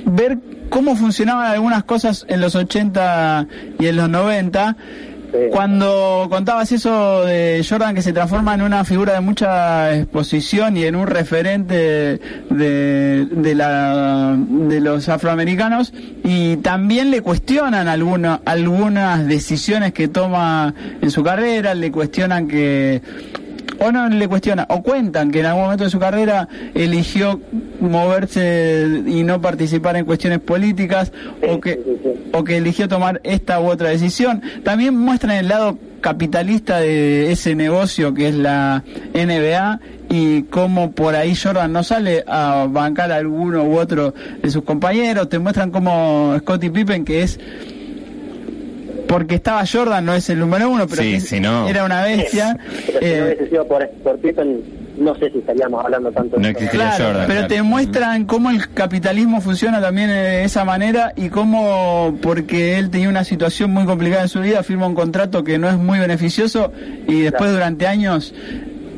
ver 0.04 0.38
cómo 0.68 0.94
funcionaban 0.96 1.50
algunas 1.50 1.84
cosas 1.84 2.24
en 2.28 2.40
los 2.40 2.54
80 2.54 3.46
y 3.80 3.86
en 3.86 3.96
los 3.96 4.08
90 4.08 4.76
cuando 5.50 6.26
contabas 6.30 6.72
eso 6.72 7.24
de 7.24 7.64
Jordan 7.68 7.94
que 7.94 8.02
se 8.02 8.12
transforma 8.12 8.54
en 8.54 8.62
una 8.62 8.84
figura 8.84 9.14
de 9.14 9.20
mucha 9.20 9.96
exposición 9.96 10.76
y 10.76 10.84
en 10.84 10.94
un 10.94 11.06
referente 11.06 12.20
de, 12.50 13.26
de, 13.30 13.54
la, 13.54 14.36
de 14.36 14.80
los 14.80 15.08
afroamericanos 15.08 15.92
y 16.22 16.56
también 16.58 17.10
le 17.10 17.22
cuestionan 17.22 17.88
algunas 17.88 18.40
algunas 18.44 19.26
decisiones 19.26 19.92
que 19.92 20.08
toma 20.08 20.74
en 21.00 21.10
su 21.10 21.22
carrera, 21.22 21.74
le 21.74 21.90
cuestionan 21.90 22.46
que 22.48 23.00
o 23.82 23.90
no 23.90 24.08
le 24.08 24.28
cuestiona, 24.28 24.66
o 24.68 24.82
cuentan 24.82 25.30
que 25.30 25.40
en 25.40 25.46
algún 25.46 25.64
momento 25.64 25.84
de 25.84 25.90
su 25.90 25.98
carrera 25.98 26.48
eligió 26.74 27.40
moverse 27.80 29.02
y 29.06 29.24
no 29.24 29.40
participar 29.40 29.96
en 29.96 30.04
cuestiones 30.04 30.38
políticas, 30.38 31.12
o 31.48 31.60
que, 31.60 31.80
o 32.32 32.44
que 32.44 32.58
eligió 32.58 32.88
tomar 32.88 33.20
esta 33.24 33.60
u 33.60 33.66
otra 33.66 33.88
decisión. 33.88 34.40
También 34.62 34.96
muestran 34.96 35.36
el 35.36 35.48
lado 35.48 35.78
capitalista 36.00 36.78
de 36.78 37.32
ese 37.32 37.54
negocio 37.54 38.12
que 38.14 38.28
es 38.28 38.34
la 38.34 38.84
NBA 39.14 39.80
y 40.10 40.42
cómo 40.44 40.92
por 40.92 41.16
ahí 41.16 41.34
Jordan 41.34 41.72
no 41.72 41.82
sale 41.82 42.24
a 42.26 42.66
bancar 42.68 43.10
a 43.10 43.16
alguno 43.16 43.64
u 43.64 43.78
otro 43.78 44.14
de 44.42 44.50
sus 44.50 44.62
compañeros. 44.62 45.28
Te 45.28 45.38
muestran 45.38 45.70
como 45.70 46.36
Scottie 46.40 46.70
Pippen, 46.70 47.04
que 47.04 47.22
es 47.22 47.40
porque 49.12 49.34
estaba 49.34 49.62
Jordan, 49.70 50.06
no 50.06 50.14
es 50.14 50.30
el 50.30 50.38
número 50.38 50.70
uno, 50.70 50.86
pero 50.88 51.02
era 51.02 51.84
una 51.84 52.02
bestia. 52.02 52.56
Pero 52.86 52.98
si 52.98 53.04
no 53.04 53.10
eh, 53.10 53.22
hubiese 53.24 53.48
sido 53.50 53.68
por, 53.68 53.86
por 54.02 54.18
Pippen, 54.20 54.62
no 54.96 55.14
sé 55.16 55.30
si 55.30 55.40
estaríamos 55.40 55.84
hablando 55.84 56.10
tanto 56.12 56.38
no 56.38 56.46
de 56.46 56.54
claro, 56.54 57.04
Jordan, 57.04 57.24
pero 57.26 57.46
te 57.46 57.62
muestran 57.62 58.24
cómo 58.24 58.48
el 58.48 58.70
capitalismo 58.72 59.42
funciona 59.42 59.82
también 59.82 60.08
de 60.08 60.44
esa 60.44 60.64
manera 60.64 61.12
y 61.14 61.28
cómo, 61.28 62.16
porque 62.22 62.78
él 62.78 62.88
tenía 62.88 63.10
una 63.10 63.24
situación 63.24 63.70
muy 63.70 63.84
complicada 63.84 64.22
en 64.22 64.30
su 64.30 64.40
vida, 64.40 64.62
firma 64.62 64.86
un 64.86 64.94
contrato 64.94 65.44
que 65.44 65.58
no 65.58 65.68
es 65.68 65.76
muy 65.76 65.98
beneficioso 65.98 66.72
y 67.06 67.20
después 67.20 67.52
durante 67.52 67.86
años 67.86 68.32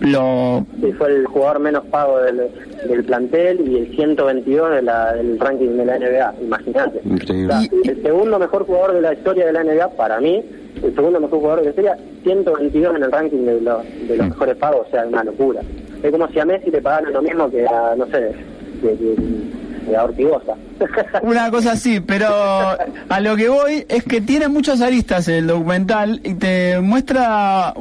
lo... 0.04 0.66
Sí, 0.80 0.92
fue 0.92 1.14
el 1.14 1.26
jugador 1.26 1.60
menos 1.60 1.84
pago 1.86 2.20
del, 2.20 2.50
del 2.88 3.04
plantel 3.04 3.68
y 3.68 3.78
el 3.78 3.96
122 3.96 4.70
de 4.70 4.82
la, 4.82 5.14
del 5.14 5.38
ranking 5.38 5.76
de 5.76 5.84
la 5.84 5.98
NBA, 5.98 6.34
imagínate. 6.42 7.00
el 7.04 8.02
segundo 8.02 8.38
mejor 8.38 8.66
jugador 8.66 8.94
de 8.94 9.00
la 9.00 9.14
historia 9.14 9.46
de 9.46 9.52
la 9.52 9.64
NBA, 9.64 9.90
para 9.96 10.20
mí, 10.20 10.44
el 10.82 10.94
segundo 10.94 11.20
mejor 11.20 11.38
jugador 11.38 11.58
de 11.60 11.64
la 11.64 11.70
historia, 11.70 11.98
122 12.22 12.96
en 12.96 13.02
el 13.02 13.12
ranking 13.12 13.44
de, 13.44 13.60
los, 13.60 13.82
de 14.08 14.16
los 14.16 14.26
mm. 14.26 14.30
mejores 14.30 14.56
pagos, 14.56 14.86
o 14.86 14.90
sea, 14.90 15.06
una 15.06 15.24
locura. 15.24 15.60
Es 16.02 16.10
como 16.10 16.28
si 16.28 16.38
a 16.38 16.44
Messi 16.44 16.70
le 16.70 16.82
pagaran 16.82 17.12
lo 17.12 17.22
mismo 17.22 17.50
que 17.50 17.66
a, 17.66 17.94
no 17.96 18.06
sé, 18.06 18.32
que, 18.82 18.96
Una 21.22 21.50
cosa 21.50 21.72
así, 21.72 22.00
pero 22.00 22.26
a 22.28 23.20
lo 23.20 23.36
que 23.36 23.48
voy 23.48 23.84
es 23.88 24.04
que 24.04 24.20
tiene 24.20 24.48
muchas 24.48 24.80
aristas 24.80 25.28
el 25.28 25.46
documental 25.46 26.20
y 26.24 26.34
te 26.34 26.80
muestra, 26.80 27.74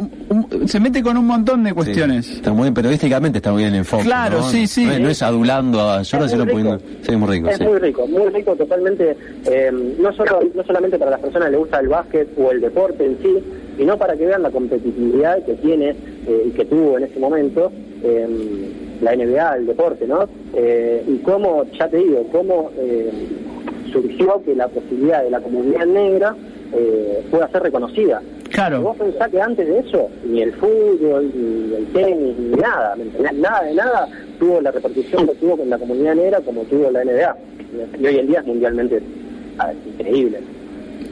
se 0.66 0.80
mete 0.80 1.02
con 1.02 1.18
un 1.18 1.26
montón 1.26 1.63
de 1.63 1.74
cuestiones. 1.74 2.30
está 2.30 2.54
muy 2.54 2.72
periodísticamente 2.72 3.39
está 3.39 3.52
muy 3.52 3.63
bien 3.63 3.76
enfoque. 3.76 4.04
Claro, 4.04 4.44
sí, 4.44 4.68
sí. 4.68 4.86
No, 4.86 5.10
es 5.10 5.22
adulando 5.22 5.82
a 5.82 6.04
Jordan, 6.04 6.30
sino 6.30 6.46
poniendo. 6.46 6.80
Sí, 7.02 7.16
muy 7.16 7.30
rico. 7.30 7.50
Es 7.50 7.62
muy 7.62 7.80
rico, 7.80 8.08
muy 8.08 8.30
rico 8.30 8.56
totalmente. 8.56 9.16
Eh, 9.46 9.72
no, 10.00 10.13
solo, 10.13 10.39
no 10.54 10.63
solamente 10.63 10.98
para 10.98 11.12
las 11.12 11.20
personas 11.20 11.48
que 11.48 11.52
les 11.52 11.60
gusta 11.60 11.80
el 11.80 11.88
básquet 11.88 12.30
o 12.38 12.52
el 12.52 12.62
deporte 12.62 13.06
en 13.06 13.18
sí, 13.22 13.44
sino 13.78 13.98
para 13.98 14.16
que 14.16 14.26
vean 14.26 14.44
la 14.44 14.52
competitividad 14.52 15.44
que 15.46 15.54
tiene 15.56 15.89
eh, 16.28 16.44
y 16.48 16.52
que 16.52 16.66
tuvo 16.66 16.98
en 16.98 17.06
ese 17.06 17.20
momento. 17.20 17.72
Eh, 18.04 18.83
la 19.04 19.16
NBA, 19.16 19.58
el 19.58 19.68
deporte, 19.68 20.08
¿no? 20.08 20.28
Eh, 20.54 21.04
y 21.08 21.18
cómo, 21.20 21.66
ya 21.78 21.88
te 21.88 21.98
digo, 21.98 22.28
cómo 22.32 22.72
eh, 22.78 23.12
surgió 23.92 24.42
que 24.44 24.56
la 24.56 24.68
posibilidad 24.68 25.24
de 25.24 25.30
la 25.30 25.39
comunidad 25.39 25.86
negra 25.86 26.36
eh, 26.74 27.24
pueda 27.30 27.48
ser 27.50 27.63
reconocida. 27.63 28.22
Claro. 28.50 28.82
Vos 28.82 28.98
pensás 28.98 29.30
que 29.30 29.42
antes 29.42 29.68
de 29.68 29.80
eso, 29.80 30.10
ni 30.26 30.42
el 30.42 30.54
fútbol, 30.54 31.32
ni 31.34 31.76
el 31.76 31.86
tenis, 31.94 32.38
ni 32.38 32.56
nada, 32.56 32.96
nada 33.34 33.63
de 33.63 33.74
nada 33.74 34.08
tuvo 34.39 34.62
la 34.62 34.72
repercusión 34.72 35.28
que 35.28 35.36
tuvo 35.36 35.58
con 35.58 35.70
la 35.70 35.78
comunidad 35.78 36.16
negra 36.16 36.42
como 36.42 36.62
tuvo 36.63 36.92
la 36.92 37.04
NBA. 37.04 37.38
Y 38.00 38.06
hoy 38.06 38.20
en 38.20 38.28
día 38.28 38.39
es 38.39 38.46
mundialmente 38.46 39.02
ah, 39.58 39.72
increíble. 39.86 40.39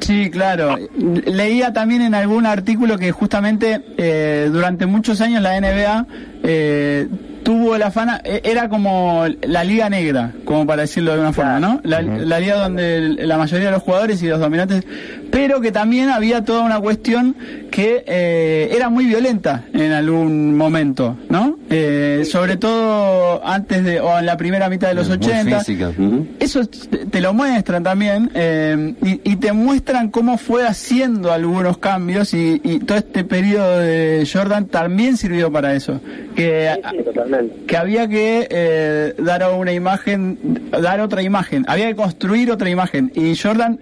Sí, 0.02 0.30
claro. 0.32 0.78
Leía 1.26 1.74
también 1.74 2.02
en 2.02 2.16
algún 2.16 2.46
artículo 2.46 2.98
que 2.98 3.12
justamente 3.12 3.82
eh, 3.98 4.50
durante 4.52 4.86
muchos 4.86 5.22
años 5.22 5.42
la 5.42 5.60
NBA 5.60 6.08
eh, 6.44 7.08
tuvo 7.44 7.78
la 7.78 7.92
fana, 7.92 8.22
e, 8.24 8.42
era 8.44 8.70
como 8.70 9.26
la 9.42 9.64
liga 9.64 9.90
negra, 9.90 10.32
como 10.46 10.66
para 10.66 10.84
decirlo 10.84 11.14
de 11.14 11.20
una 11.20 11.34
forma, 11.34 11.60
¿no? 11.60 11.82
La, 11.84 12.02
liga 12.02 12.56
donde 12.56 13.16
la 13.20 13.38
mayoría 13.38 13.68
de 13.68 13.72
los 13.74 13.84
jugadores 13.84 14.22
y 14.24 14.28
los 14.28 14.40
dominantes, 14.40 14.84
pero 15.32 15.62
que 15.62 15.72
también 15.72 16.10
había 16.10 16.44
toda 16.44 16.62
una 16.62 16.80
cuestión 16.80 17.36
que 17.72 18.04
eh, 18.06 18.70
era 18.74 18.90
muy 18.90 19.06
violenta 19.06 19.64
en 19.74 19.94
algún 19.94 20.56
momento, 20.56 21.18
¿no? 21.30 21.58
Eh, 21.70 22.26
sobre 22.26 22.58
todo 22.58 23.46
antes 23.46 23.84
de, 23.86 24.02
o 24.02 24.20
en 24.20 24.26
la 24.26 24.36
primera 24.36 24.70
mitad 24.70 24.90
de 24.90 24.94
los 24.96 25.10
80. 25.10 25.64
Eso 26.40 26.62
te 27.10 27.22
lo 27.22 27.34
muestran 27.34 27.82
también 27.82 28.30
eh, 28.34 28.94
y, 29.02 29.36
te 29.38 29.54
muestran 29.54 30.10
cómo 30.10 30.38
fue 30.38 30.68
haciendo 30.68 31.32
algunos 31.32 31.78
cambios 31.78 32.34
y, 32.34 32.60
todo 32.86 32.98
este 32.98 33.24
periodo 33.24 33.80
de 33.80 34.28
Jordan 34.32 34.66
también 34.66 35.16
sirvió 35.16 35.52
para 35.52 35.74
eso. 35.74 36.02
Que, 36.36 36.76
que 37.68 37.78
había 37.78 38.08
que 38.08 38.48
eh, 38.50 39.14
dar 39.18 39.50
una 39.54 39.72
imagen, 39.72 40.38
dar 40.72 41.00
otra 41.00 41.24
imagen, 41.24 41.64
había 41.68 41.88
que 41.88 41.96
construir 41.96 42.52
otra 42.52 42.70
imagen 42.70 43.12
y 43.16 43.36
Jordan 43.36 43.80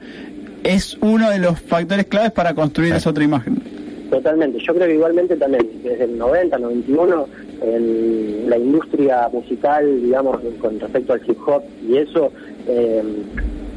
es 0.63 0.97
uno 1.01 1.29
de 1.29 1.39
los 1.39 1.59
factores 1.59 2.05
claves 2.05 2.31
para 2.31 2.53
construir 2.53 2.93
esa 2.93 3.09
otra 3.09 3.23
imagen. 3.23 3.61
Totalmente, 4.09 4.59
yo 4.59 4.73
creo 4.73 4.87
que 4.87 4.95
igualmente 4.95 5.35
también 5.35 5.69
desde 5.83 6.05
el 6.05 6.17
90, 6.17 6.57
91, 6.57 7.27
en 7.61 8.49
la 8.49 8.57
industria 8.57 9.29
musical, 9.31 10.01
digamos, 10.01 10.39
con 10.59 10.79
respecto 10.79 11.13
al 11.13 11.21
hip 11.27 11.37
hop 11.45 11.61
y 11.87 11.97
eso, 11.97 12.31
eh, 12.67 13.03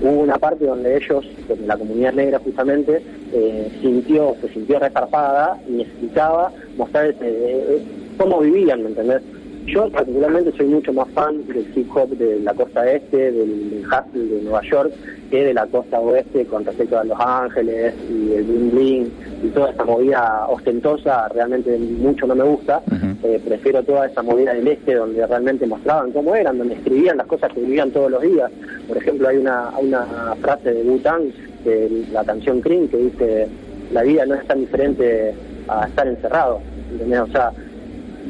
hubo 0.01 0.21
una 0.23 0.39
parte 0.39 0.65
donde 0.65 0.97
ellos, 0.97 1.27
la 1.67 1.77
comunidad 1.77 2.15
negra 2.15 2.39
justamente, 2.39 3.03
eh, 3.33 3.71
sintió, 3.83 4.35
se 4.41 4.49
sintió 4.49 4.79
resarpada 4.79 5.61
y 5.69 5.73
necesitaba 5.73 6.51
mostrar 6.79 7.07
ese, 7.07 7.83
cómo 8.17 8.41
vivían, 8.41 8.83
¿me 8.83 8.89
entendés? 8.89 9.23
Yo 9.67 9.89
particularmente 9.91 10.53
soy 10.57 10.67
mucho 10.67 10.93
más 10.93 11.09
fan 11.11 11.47
del 11.47 11.67
hip 11.75 11.89
hop 11.95 12.09
de 12.11 12.41
la 12.41 12.53
costa 12.53 12.91
este, 12.91 13.31
del, 13.31 13.85
hustle 13.85 14.25
de 14.25 14.43
Nueva 14.43 14.61
York, 14.63 14.93
que 15.31 15.45
de 15.45 15.55
la 15.55 15.67
costa 15.67 16.01
oeste 16.01 16.45
con 16.47 16.65
respecto 16.65 16.99
a 16.99 17.05
Los 17.05 17.19
Ángeles 17.21 17.95
y 18.11 18.33
el 18.33 18.45
bling 18.45 18.71
bling 18.71 19.13
y 19.45 19.49
toda 19.49 19.71
esa 19.71 19.85
movida 19.85 20.47
ostentosa, 20.49 21.29
realmente 21.29 21.79
mucho 21.79 22.27
no 22.27 22.35
me 22.35 22.45
gusta. 22.45 22.83
Eh, 23.23 23.41
prefiero 23.45 23.83
toda 23.85 24.07
esa 24.07 24.23
movida 24.23 24.53
del 24.53 24.67
este 24.67 24.95
donde 24.95 25.25
realmente 25.27 25.67
mostraban 25.67 26.11
cómo 26.11 26.35
eran, 26.35 26.59
donde 26.59 26.75
escribían 26.75 27.17
las 27.17 27.27
cosas 27.27 27.53
que 27.53 27.61
vivían 27.61 27.93
todos 27.93 28.11
los 28.11 28.23
días. 28.23 28.51
Por 28.89 28.97
ejemplo, 28.97 29.29
hay 29.29 29.37
una, 29.37 29.71
una 29.79 30.35
frase 30.41 30.75
de 30.75 30.83
Wu-Tang, 30.83 31.31
de 31.65 32.05
la 32.13 32.25
canción 32.25 32.61
Cream, 32.61 32.89
que 32.89 32.97
dice, 32.97 33.49
la 33.93 34.03
vida 34.03 34.27
no 34.27 34.35
es 34.35 34.47
tan 34.47 34.61
diferente 34.61 35.35
a 35.69 35.87
estar 35.87 36.09
encerrado. 36.09 36.61
¿entendés? 36.91 37.21
O 37.21 37.27
sea, 37.29 37.53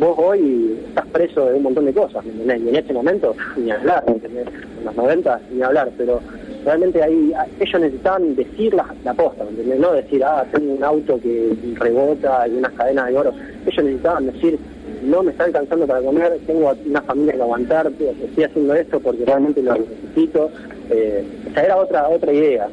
vos 0.03 0.19
hoy 0.19 0.81
estás 0.89 1.07
preso 1.07 1.47
de 1.47 1.55
un 1.55 1.63
montón 1.63 1.85
de 1.85 1.93
cosas, 1.93 2.25
Y 2.27 2.51
en 2.51 2.75
este 2.75 2.93
momento, 2.93 3.37
ni 3.57 3.71
hablar, 3.71 4.03
En 4.09 4.85
los 4.85 4.97
90, 4.97 5.41
ni 5.53 5.63
hablar, 5.63 5.91
pero 5.97 6.21
realmente 6.65 7.01
ahí 7.01 7.33
ellos 7.61 7.81
necesitaban 7.81 8.35
decir 8.35 8.75
la, 8.75 8.87
la 9.05 9.15
posta, 9.15 9.45
No 9.79 9.93
decir, 9.93 10.25
ah, 10.25 10.45
tengo 10.53 10.75
un 10.75 10.83
auto 10.83 11.21
que 11.21 11.57
rebota 11.75 12.49
y 12.49 12.57
unas 12.57 12.73
cadenas 12.73 13.09
de 13.09 13.17
oro. 13.17 13.33
Ellos 13.65 13.85
necesitaban 13.85 14.27
decir, 14.27 14.59
no 15.05 15.23
me 15.23 15.31
está 15.31 15.45
alcanzando 15.45 15.87
para 15.87 16.01
comer, 16.01 16.37
tengo 16.49 16.73
una 16.85 17.03
familia 17.03 17.35
que 17.35 17.43
aguantar, 17.43 17.87
estoy 17.87 18.45
haciendo 18.45 18.75
esto 18.75 18.99
porque 18.99 19.25
realmente 19.25 19.63
lo 19.63 19.77
necesito. 19.77 20.51
Eh, 20.91 21.25
o 21.49 21.55
sea, 21.55 21.63
era 21.63 21.77
otra 21.77 22.09
otra 22.09 22.33
idea. 22.33 22.69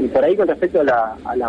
Y, 0.00 0.08
por 0.08 0.24
ahí 0.24 0.36
con 0.36 0.48
respecto 0.48 0.80
a 0.80 0.84
la, 0.84 1.16
a 1.24 1.36
la 1.36 1.48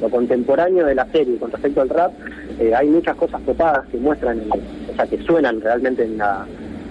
lo 0.00 0.08
contemporáneo 0.08 0.86
de 0.86 0.94
la 0.94 1.06
serie, 1.06 1.36
con 1.38 1.50
respecto 1.50 1.80
al 1.80 1.88
rap, 1.88 2.12
eh, 2.58 2.74
hay 2.74 2.88
muchas 2.88 3.16
cosas 3.16 3.40
copadas 3.42 3.86
que 3.88 3.98
muestran, 3.98 4.40
o 4.50 4.94
sea, 4.94 5.06
que 5.06 5.18
suenan 5.22 5.60
realmente 5.60 6.04
en 6.04 6.18
la, 6.18 6.46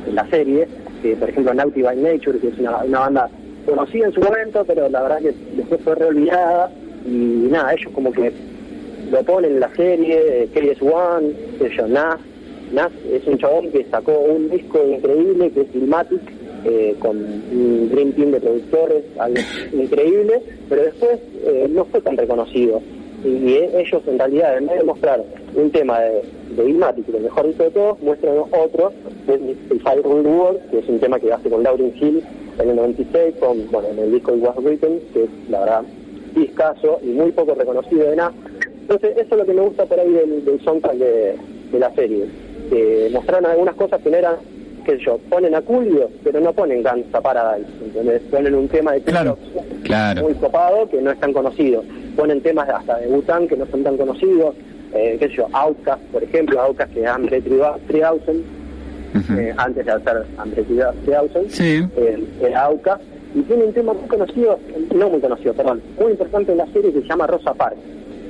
en 0.08 0.16
la 0.16 0.28
serie, 0.30 0.68
que 1.02 1.16
por 1.16 1.30
ejemplo 1.30 1.54
Naughty 1.54 1.82
by 1.82 1.98
Nature, 1.98 2.40
que 2.40 2.50
es 2.50 2.60
una, 2.60 2.72
banda 3.00 3.30
conocida 3.66 4.08
en 4.08 4.14
su 4.14 4.22
momento, 4.22 4.64
pero 4.66 4.90
la 4.90 5.02
verdad 5.02 5.20
que 5.20 5.34
después 5.56 5.82
fue 5.82 5.96
reolvidada, 5.96 6.72
y 7.06 7.48
nada, 7.50 7.74
ellos 7.74 7.92
como 7.94 8.12
que 8.12 8.32
lo 9.12 9.24
ponen 9.24 9.54
en 9.54 9.60
la 9.60 9.76
serie, 9.76 10.44
eh, 10.44 10.50
es 10.54 10.82
One, 10.82 11.34
ellos 11.60 11.90
Nas, 11.90 12.20
Nas 12.72 12.92
es 13.12 13.26
un 13.26 13.38
chabón 13.38 13.72
que 13.72 13.86
sacó 13.86 14.12
un 14.20 14.50
disco 14.50 14.80
increíble 14.88 15.52
que 15.52 15.62
es 15.62 15.68
Filmatic, 15.72 16.22
eh, 16.66 16.96
con 17.00 17.18
un 17.18 17.90
Dream 17.92 18.12
Team 18.14 18.32
de 18.32 18.42
productores, 18.42 19.04
algo 19.18 19.40
increíble, 19.74 20.42
pero 20.68 20.84
después 20.84 21.20
eh, 21.46 21.68
no 21.70 21.86
fue 21.86 22.02
tan 22.02 22.18
reconocido 22.18 22.82
y 23.24 23.54
ellos 23.54 24.02
en 24.08 24.18
realidad 24.18 24.58
en 24.58 24.68
vez 24.68 24.78
de 24.78 24.84
mostrar 24.84 25.24
un 25.56 25.72
tema 25.72 26.00
de, 26.00 26.22
de 26.56 26.70
Ilmatic, 26.70 27.08
lo 27.10 27.20
mejor 27.20 27.48
dicho 27.48 27.64
de 27.64 27.72
todos, 27.72 28.02
muestran 28.02 28.38
otro, 28.38 28.94
es 29.28 29.40
el 29.72 29.82
Fire 29.82 30.04
Rule 30.04 30.30
World, 30.30 30.72
que 30.72 30.80
es 30.80 30.88
un 30.88 31.00
tema 31.00 31.20
que 31.20 31.32
hace 31.32 31.50
con 31.50 31.64
Lauryn 31.64 31.94
Hill 32.00 32.24
en 32.60 32.70
el 32.70 32.76
96, 32.76 33.36
con, 33.40 33.70
bueno, 33.72 33.90
en 33.90 34.00
el 34.00 34.12
disco 34.12 34.36
It 34.36 34.44
Was 34.44 34.56
Written, 34.58 35.00
que 35.14 35.24
es 35.24 35.30
la 35.50 35.60
verdad 35.60 35.82
discaso 36.36 37.00
y 37.04 37.08
muy 37.08 37.32
poco 37.32 37.56
reconocido 37.56 38.10
de 38.10 38.16
nada. 38.16 38.34
Entonces 38.82 39.18
eso 39.18 39.28
es 39.32 39.38
lo 39.38 39.46
que 39.46 39.54
me 39.54 39.62
gusta 39.62 39.86
por 39.86 40.00
ahí 40.00 40.12
del, 40.12 40.46
del 40.46 40.62
soundtrack 40.64 40.96
de, 40.96 41.36
de 41.72 41.80
la 41.80 41.94
serie, 41.96 42.26
que 42.70 43.10
mostraron 43.12 43.46
algunas 43.46 43.76
cosas 43.76 44.02
que 44.02 44.10
no 44.10 44.18
eran 44.18 44.36
qué 44.90 44.98
sé 44.98 45.06
yo, 45.06 45.18
ponen 45.30 45.56
a 45.56 45.62
Julio, 45.62 46.10
pero 46.24 46.40
no 46.40 46.54
ponen 46.54 46.84
Gangsta 46.84 47.22
Paradise, 47.22 47.70
¿entendés? 47.84 48.22
Ponen 48.32 48.56
un 48.56 48.68
tema 48.68 48.94
de 48.94 49.02
claro, 49.02 49.38
claro. 49.84 50.24
muy 50.24 50.34
copado 50.34 50.90
que 50.90 51.02
no 51.02 51.12
es 51.12 51.20
tan 51.20 51.34
conocido 51.34 51.84
ponen 52.20 52.42
temas 52.42 52.68
hasta 52.68 52.98
de 52.98 53.08
Bután 53.08 53.48
que 53.48 53.56
no 53.56 53.66
son 53.68 53.82
tan 53.82 53.96
conocidos, 53.96 54.54
eh, 54.94 55.16
qué 55.20 55.30
sé 55.30 55.36
yo, 55.36 55.48
Outcast, 55.54 56.02
por 56.12 56.22
ejemplo, 56.22 56.60
Outcast 56.60 56.94
que 56.94 57.02
es 57.02 57.08
Andre 57.08 57.42
3000, 57.42 58.44
eh, 59.38 59.54
antes 59.56 59.86
de 59.86 59.92
hacer 59.92 60.26
Andre 60.38 60.64
3000, 60.64 61.50
sí. 61.50 61.88
eh, 61.96 62.24
era 62.42 62.66
Outcast, 62.66 63.02
y 63.34 63.42
tiene 63.44 63.64
un 63.64 63.74
tema 63.74 63.94
muy 63.94 64.08
conocido, 64.10 64.60
no 64.94 65.10
muy 65.10 65.22
conocido, 65.22 65.54
perdón, 65.54 65.82
muy 65.98 66.12
importante 66.12 66.52
en 66.52 66.58
la 66.58 66.68
serie 66.74 66.92
que 66.92 67.02
se 67.02 67.08
llama 67.08 67.26
Rosa 67.28 67.54
Parks. 67.54 67.80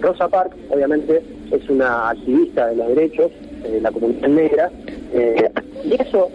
Rosa 0.02 0.28
Parks, 0.28 0.56
obviamente, 0.70 1.24
es 1.52 1.68
una 1.68 2.12
activista 2.12 2.68
de 2.68 2.76
los 2.76 2.90
derechos 2.90 3.32
de 3.64 3.82
la 3.82 3.92
comunidad 3.92 4.30
negra, 4.30 4.72
eh, 5.14 5.50
y 5.84 6.00
eso, 6.00 6.30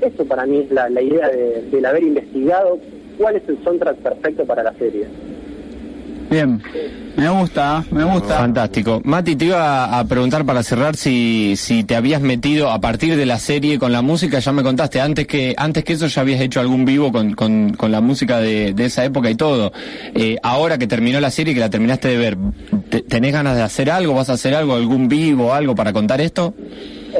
eso 0.00 0.24
para 0.24 0.46
mí 0.46 0.58
es 0.58 0.70
la, 0.70 0.88
la 0.88 1.02
idea 1.02 1.28
de, 1.28 1.62
del 1.70 1.86
haber 1.86 2.02
investigado 2.02 2.78
cuál 3.16 3.36
es 3.36 3.42
el 3.48 3.62
soundtrack 3.64 3.96
perfecto 3.98 4.44
para 4.44 4.62
la 4.62 4.72
serie. 4.74 5.06
Bien, 6.30 6.62
me 7.16 7.28
gusta, 7.30 7.82
me 7.90 8.04
gusta. 8.04 8.36
Fantástico. 8.36 9.00
Mati, 9.02 9.34
te 9.34 9.46
iba 9.46 9.98
a 9.98 10.04
preguntar 10.04 10.44
para 10.44 10.62
cerrar 10.62 10.94
si, 10.94 11.54
si 11.56 11.84
te 11.84 11.96
habías 11.96 12.20
metido 12.20 12.70
a 12.70 12.80
partir 12.80 13.16
de 13.16 13.24
la 13.24 13.38
serie 13.38 13.78
con 13.78 13.92
la 13.92 14.02
música, 14.02 14.38
ya 14.38 14.52
me 14.52 14.62
contaste, 14.62 15.00
antes 15.00 15.26
que, 15.26 15.54
antes 15.56 15.84
que 15.84 15.94
eso 15.94 16.06
ya 16.06 16.20
habías 16.20 16.42
hecho 16.42 16.60
algún 16.60 16.84
vivo 16.84 17.10
con, 17.12 17.32
con, 17.32 17.72
con 17.72 17.90
la 17.90 18.02
música 18.02 18.40
de, 18.40 18.74
de, 18.74 18.84
esa 18.84 19.06
época 19.06 19.30
y 19.30 19.36
todo. 19.36 19.72
Eh, 20.14 20.36
ahora 20.42 20.76
que 20.76 20.86
terminó 20.86 21.18
la 21.18 21.30
serie, 21.30 21.54
que 21.54 21.60
la 21.60 21.70
terminaste 21.70 22.08
de 22.08 22.18
ver, 22.18 22.36
¿tenés 23.08 23.32
ganas 23.32 23.56
de 23.56 23.62
hacer 23.62 23.90
algo? 23.90 24.12
¿Vas 24.12 24.28
a 24.28 24.34
hacer 24.34 24.54
algo, 24.54 24.74
algún 24.74 25.08
vivo, 25.08 25.54
algo 25.54 25.74
para 25.74 25.94
contar 25.94 26.20
esto? 26.20 26.52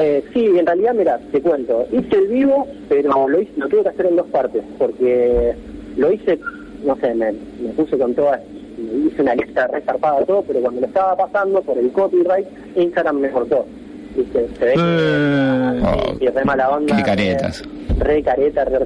Eh, 0.01 0.23
sí, 0.33 0.45
en 0.45 0.65
realidad, 0.65 0.93
mira, 0.93 1.19
te 1.31 1.41
cuento, 1.41 1.85
hice 1.91 2.15
el 2.15 2.27
vivo, 2.27 2.65
pero 2.87 3.27
lo, 3.27 3.41
hice, 3.41 3.51
lo 3.57 3.67
tuve 3.67 3.83
que 3.83 3.89
hacer 3.89 4.05
en 4.05 4.15
dos 4.15 4.27
partes, 4.27 4.63
porque 4.77 5.53
lo 5.97 6.11
hice, 6.11 6.39
no 6.85 6.95
sé, 6.95 7.13
me, 7.13 7.33
me 7.33 7.69
puse 7.75 7.97
con 7.97 8.15
todas 8.15 8.39
hice 8.79 9.21
una 9.21 9.35
lista 9.35 9.67
resarpada 9.67 10.23
todo, 10.25 10.43
pero 10.43 10.61
cuando 10.61 10.81
lo 10.81 10.87
estaba 10.87 11.15
pasando 11.15 11.61
por 11.61 11.77
el 11.77 11.91
copyright, 11.91 12.47
Instagram 12.75 13.19
me 13.19 13.29
cortó. 13.29 13.65
¿Viste? 14.15 14.47
Se 14.57 14.65
ve 14.65 14.73
que 14.73 14.79
eh, 14.79 16.17
y 16.19 16.27
re 16.27 16.45
mala 16.45 16.69
onda. 16.69 16.95
Qué 16.95 17.03
caretas. 17.03 17.63
Re, 17.99 18.23
careta, 18.23 18.65
re 18.65 18.79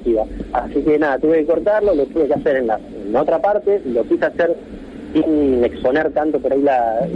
Así 0.54 0.82
que 0.82 0.99
nada, 0.99 1.19
tuve 1.19 1.39
que 1.39 1.45
cortarlo, 1.45 1.95
lo 1.95 2.06
tuve 2.08 2.28
que 2.28 2.34
hacer 2.34 2.58
en 2.58 2.67
la, 2.67 2.80
en 3.06 3.15
otra 3.15 3.39
parte, 3.39 3.82
lo 3.86 4.04
quise 4.04 4.26
hacer 4.26 4.56
sin 5.13 5.63
exponer 5.63 6.12
tanto 6.12 6.39
por 6.39 6.52
ahí 6.52 6.62
la, 6.62 7.08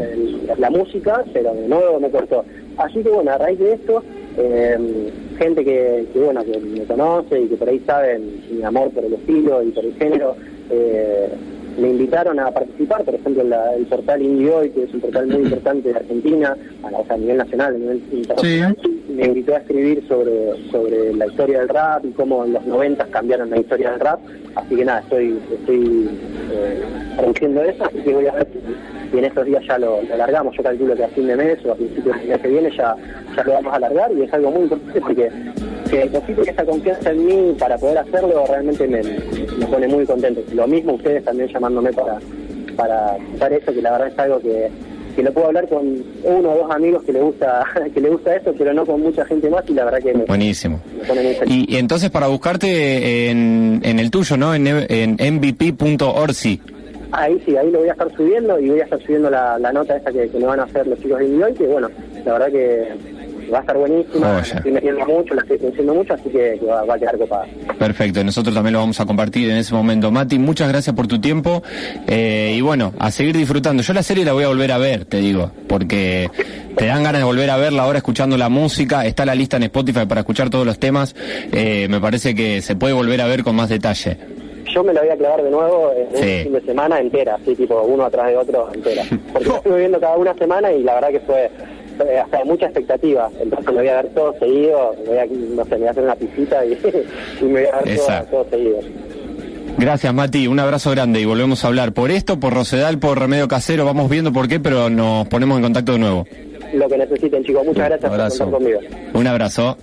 la, 0.57 0.69
música, 0.69 1.23
pero 1.33 1.53
de 1.55 1.67
nuevo 1.67 1.99
me 1.99 2.11
cortó. 2.11 2.45
Así 2.77 3.01
que 3.01 3.09
bueno, 3.09 3.31
a 3.31 3.37
raíz 3.37 3.59
de 3.59 3.73
esto, 3.73 4.03
eh, 4.37 5.11
gente 5.37 5.65
que, 5.65 6.05
que, 6.13 6.19
bueno 6.19 6.43
que 6.43 6.59
me 6.59 6.83
conoce 6.85 7.41
y 7.41 7.47
que 7.47 7.57
por 7.57 7.69
ahí 7.69 7.79
saben 7.85 8.41
mi 8.51 8.63
amor 8.63 8.91
por 8.91 9.03
el 9.03 9.13
estilo 9.13 9.63
y 9.63 9.71
por 9.71 9.83
el 9.83 9.93
género, 9.95 10.35
eh, 10.69 11.29
me 11.77 11.89
invitaron 11.89 12.39
a 12.39 12.51
participar, 12.51 13.03
por 13.03 13.15
ejemplo, 13.15 13.43
en 13.43 13.53
el 13.53 13.85
portal 13.85 14.21
Indie 14.21 14.71
que 14.71 14.83
es 14.83 14.93
un 14.93 15.01
portal 15.01 15.27
muy 15.27 15.43
importante 15.43 15.89
de 15.89 15.95
Argentina, 15.95 16.57
a, 16.83 17.13
a 17.13 17.17
nivel 17.17 17.37
nacional, 17.37 17.75
a 17.75 17.77
nivel 17.77 18.03
internacional, 18.11 18.77
me 19.09 19.25
invitó 19.25 19.55
a 19.55 19.57
escribir 19.57 20.07
sobre, 20.07 20.69
sobre 20.71 21.13
la 21.13 21.27
historia 21.27 21.59
del 21.59 21.69
rap 21.69 22.05
y 22.05 22.11
cómo 22.11 22.45
en 22.45 22.53
los 22.53 22.65
90 22.65 23.05
cambiaron 23.05 23.49
la 23.49 23.59
historia 23.59 23.91
del 23.91 23.99
rap. 23.99 24.19
Así 24.55 24.75
que 24.75 24.85
nada, 24.85 24.99
estoy, 24.99 25.39
estoy 25.51 26.09
eh, 26.51 26.83
produciendo 27.15 27.61
eso, 27.63 27.85
así 27.85 27.97
que 27.99 28.13
voy 28.13 28.27
a 28.27 28.33
ver 28.33 28.47
si, 29.11 29.17
en 29.17 29.25
estos 29.25 29.45
días 29.45 29.63
ya 29.67 29.77
lo, 29.77 29.99
alargamos. 30.13 30.55
Yo 30.55 30.63
calculo 30.63 30.95
que 30.95 31.03
a 31.03 31.09
fin 31.09 31.27
de 31.27 31.35
mes 31.35 31.65
o 31.65 31.71
a 31.71 31.75
principios 31.75 32.17
del 32.19 32.27
mes 32.27 32.41
que 32.41 32.47
viene 32.47 32.71
ya, 32.75 32.95
ya 33.35 33.43
lo 33.43 33.53
vamos 33.53 33.73
a 33.73 33.75
alargar 33.77 34.11
y 34.11 34.23
es 34.23 34.33
algo 34.33 34.51
muy 34.51 34.63
importante 34.63 35.01
porque 35.01 35.31
que 35.89 35.99
depositen 35.99 36.49
esa 36.49 36.65
confianza 36.65 37.11
en 37.11 37.25
mí 37.25 37.55
para 37.57 37.77
poder 37.77 37.99
hacerlo 37.99 38.45
realmente 38.47 38.87
me, 38.87 39.01
pone 39.67 39.87
muy 39.87 40.05
contento. 40.05 40.41
Lo 40.53 40.67
mismo 40.67 40.93
ustedes 40.93 41.23
también 41.23 41.49
llamándome 41.49 41.93
para, 41.93 42.19
para, 42.75 43.17
para 43.39 43.55
eso, 43.55 43.73
que 43.73 43.81
la 43.81 43.91
verdad 43.91 44.07
es 44.09 44.19
algo 44.19 44.39
que 44.39 44.69
que 45.17 45.23
lo 45.23 45.33
puedo 45.33 45.47
hablar 45.47 45.67
con 45.67 45.83
uno 46.23 46.51
o 46.51 46.57
dos 46.57 46.71
amigos 46.71 47.03
que 47.03 47.11
le 47.11 47.21
gusta 47.21 47.65
que 47.93 47.99
le 47.99 48.09
gusta 48.09 48.35
esto, 48.35 48.53
pero 48.55 48.71
no 48.71 48.85
con 48.85 49.01
mucha 49.01 49.25
gente 49.25 49.49
más 49.49 49.63
y 49.67 49.73
la 49.73 49.85
verdad 49.85 49.99
que 49.99 50.13
me, 50.13 50.25
Buenísimo. 50.25 50.79
y, 51.47 51.75
entonces 51.75 52.11
para 52.11 52.27
buscarte 52.27 53.31
en, 53.31 53.81
en 53.83 53.97
el 53.97 54.11
tuyo, 54.11 54.37
¿no? 54.37 54.53
En, 54.53 54.67
en 54.67 55.17
mvp.orsi. 55.35 56.61
Ahí 57.11 57.41
sí, 57.45 57.57
ahí 57.57 57.71
lo 57.71 57.79
voy 57.79 57.89
a 57.89 57.93
estar 57.93 58.15
subiendo 58.15 58.59
y 58.59 58.69
voy 58.69 58.81
a 58.81 58.83
estar 58.83 59.01
subiendo 59.01 59.31
la, 59.31 59.57
nota 59.73 59.97
esa 59.97 60.11
que, 60.11 60.29
que 60.29 60.37
me 60.37 60.45
van 60.45 60.59
a 60.59 60.63
hacer 60.63 60.85
los 60.85 60.99
chicos 61.01 61.17
de 61.17 61.25
Illinois, 61.25 61.57
que 61.57 61.65
bueno, 61.65 61.89
la 62.23 62.33
verdad 62.33 62.51
que 62.51 63.16
va 63.51 63.59
a 63.59 63.61
estar 63.61 63.77
buenísima, 63.77 64.33
la 64.33 64.39
estoy 64.39 64.71
metiendo 64.71 65.05
mucho, 65.05 65.33
la 65.33 65.41
estoy 65.41 65.57
produciendo 65.57 65.93
mucho, 65.93 66.13
así 66.13 66.29
que, 66.29 66.59
va, 66.65 66.93
a 66.93 66.99
quedar 66.99 67.17
copada. 67.17 67.45
Perfecto, 67.77 68.23
nosotros 68.23 68.53
también 68.53 68.73
lo 68.73 68.79
vamos 68.79 68.99
a 68.99 69.05
compartir 69.05 69.49
en 69.49 69.57
ese 69.57 69.73
momento. 69.73 70.11
Mati, 70.11 70.39
muchas 70.39 70.69
gracias 70.69 70.95
por 70.95 71.07
tu 71.07 71.19
tiempo 71.19 71.63
eh, 72.07 72.55
y 72.55 72.61
bueno, 72.61 72.93
a 72.99 73.11
seguir 73.11 73.35
disfrutando. 73.35 73.83
Yo 73.83 73.93
la 73.93 74.03
serie 74.03 74.25
la 74.25 74.33
voy 74.33 74.43
a 74.43 74.47
volver 74.47 74.71
a 74.71 74.77
ver, 74.77 75.05
te 75.05 75.17
digo, 75.17 75.51
porque 75.67 76.29
te 76.75 76.85
dan 76.85 77.03
ganas 77.03 77.21
de 77.21 77.25
volver 77.25 77.49
a 77.49 77.57
verla 77.57 77.83
ahora 77.83 77.97
escuchando 77.97 78.37
la 78.37 78.49
música, 78.49 79.05
está 79.05 79.25
la 79.25 79.35
lista 79.35 79.57
en 79.57 79.63
Spotify 79.63 80.05
para 80.05 80.21
escuchar 80.21 80.49
todos 80.49 80.65
los 80.65 80.79
temas, 80.79 81.15
eh, 81.51 81.87
me 81.89 81.99
parece 81.99 82.35
que 82.35 82.61
se 82.61 82.75
puede 82.75 82.93
volver 82.93 83.21
a 83.21 83.27
ver 83.27 83.43
con 83.43 83.55
más 83.55 83.69
detalle 83.69 84.17
yo 84.77 84.83
me 84.83 84.93
la 84.93 85.01
voy 85.01 85.09
a 85.09 85.17
clavar 85.17 85.43
de 85.43 85.49
nuevo 85.49 85.91
en 85.91 86.07
un 86.07 86.43
fin 86.43 86.53
de 86.53 86.61
semana 86.61 86.99
entera, 86.99 87.35
así 87.35 87.55
tipo 87.55 87.81
uno 87.81 88.05
atrás 88.05 88.27
de 88.27 88.37
otro 88.37 88.69
entera. 88.73 89.03
Porque 89.33 89.49
estuve 89.49 89.79
viendo 89.79 89.99
cada 89.99 90.17
una 90.17 90.33
semana 90.35 90.71
y 90.71 90.83
la 90.83 90.95
verdad 90.95 91.09
que 91.09 91.19
fue 91.21 91.49
eh, 92.05 92.19
hasta 92.19 92.43
mucha 92.45 92.65
expectativa. 92.65 93.29
Entonces 93.39 93.67
lo 93.67 93.73
voy 93.73 93.87
a 93.87 94.01
ver 94.01 94.13
todo 94.13 94.33
seguido, 94.39 94.95
voy 95.05 95.17
a, 95.17 95.25
no 95.25 95.63
sé, 95.65 95.71
me 95.71 95.77
voy 95.77 95.87
a 95.87 95.91
hacer 95.91 96.03
una 96.03 96.15
pisita 96.15 96.65
y, 97.41 97.45
me 97.45 97.51
voy 97.51 97.69
a 97.71 97.81
ver 97.81 97.99
todo, 98.29 98.45
seguido. 98.49 98.79
Gracias, 99.77 100.13
Mati. 100.13 100.47
Un 100.47 100.59
abrazo 100.59 100.91
grande 100.91 101.21
y 101.21 101.25
volvemos 101.25 101.63
a 101.63 101.67
hablar 101.67 101.93
por 101.93 102.09
esto, 102.09 102.39
por 102.39 102.53
Rosedal, 102.53 102.97
por 102.97 103.19
Remedio 103.19 103.47
Casero. 103.47 103.85
Vamos 103.85 104.09
viendo 104.09 104.33
por 104.33 104.47
qué, 104.47 104.59
pero 104.59 104.89
nos 104.89 105.27
ponemos 105.27 105.57
en 105.57 105.63
contacto 105.63 105.93
de 105.93 105.99
nuevo. 105.99 106.25
Lo 106.73 106.89
que 106.89 106.97
necesiten, 106.97 107.43
chicos. 107.43 107.65
Muchas 107.65 107.89
gracias 107.89 108.11
por 108.11 108.19
estar 108.19 108.49
conmigo. 108.49 108.79
Un 109.13 109.27
abrazo. 109.27 109.77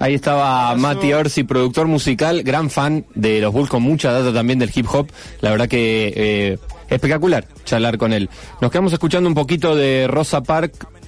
Ahí 0.00 0.14
estaba 0.14 0.74
Mati 0.74 1.12
Orsi, 1.12 1.44
productor 1.44 1.86
musical, 1.86 2.42
gran 2.42 2.70
fan 2.70 3.04
de 3.14 3.40
los 3.40 3.52
Bulls, 3.52 3.70
con 3.70 3.82
mucha 3.82 4.12
data 4.12 4.32
también 4.32 4.58
del 4.58 4.70
hip 4.74 4.86
hop. 4.92 5.08
La 5.40 5.50
verdad 5.50 5.68
que 5.68 6.12
eh, 6.14 6.58
espectacular 6.88 7.44
charlar 7.64 7.98
con 7.98 8.12
él. 8.12 8.28
Nos 8.60 8.70
quedamos 8.70 8.92
escuchando 8.92 9.28
un 9.28 9.34
poquito 9.34 9.74
de 9.74 10.06
Rosa 10.08 10.42
Park, 10.42 10.72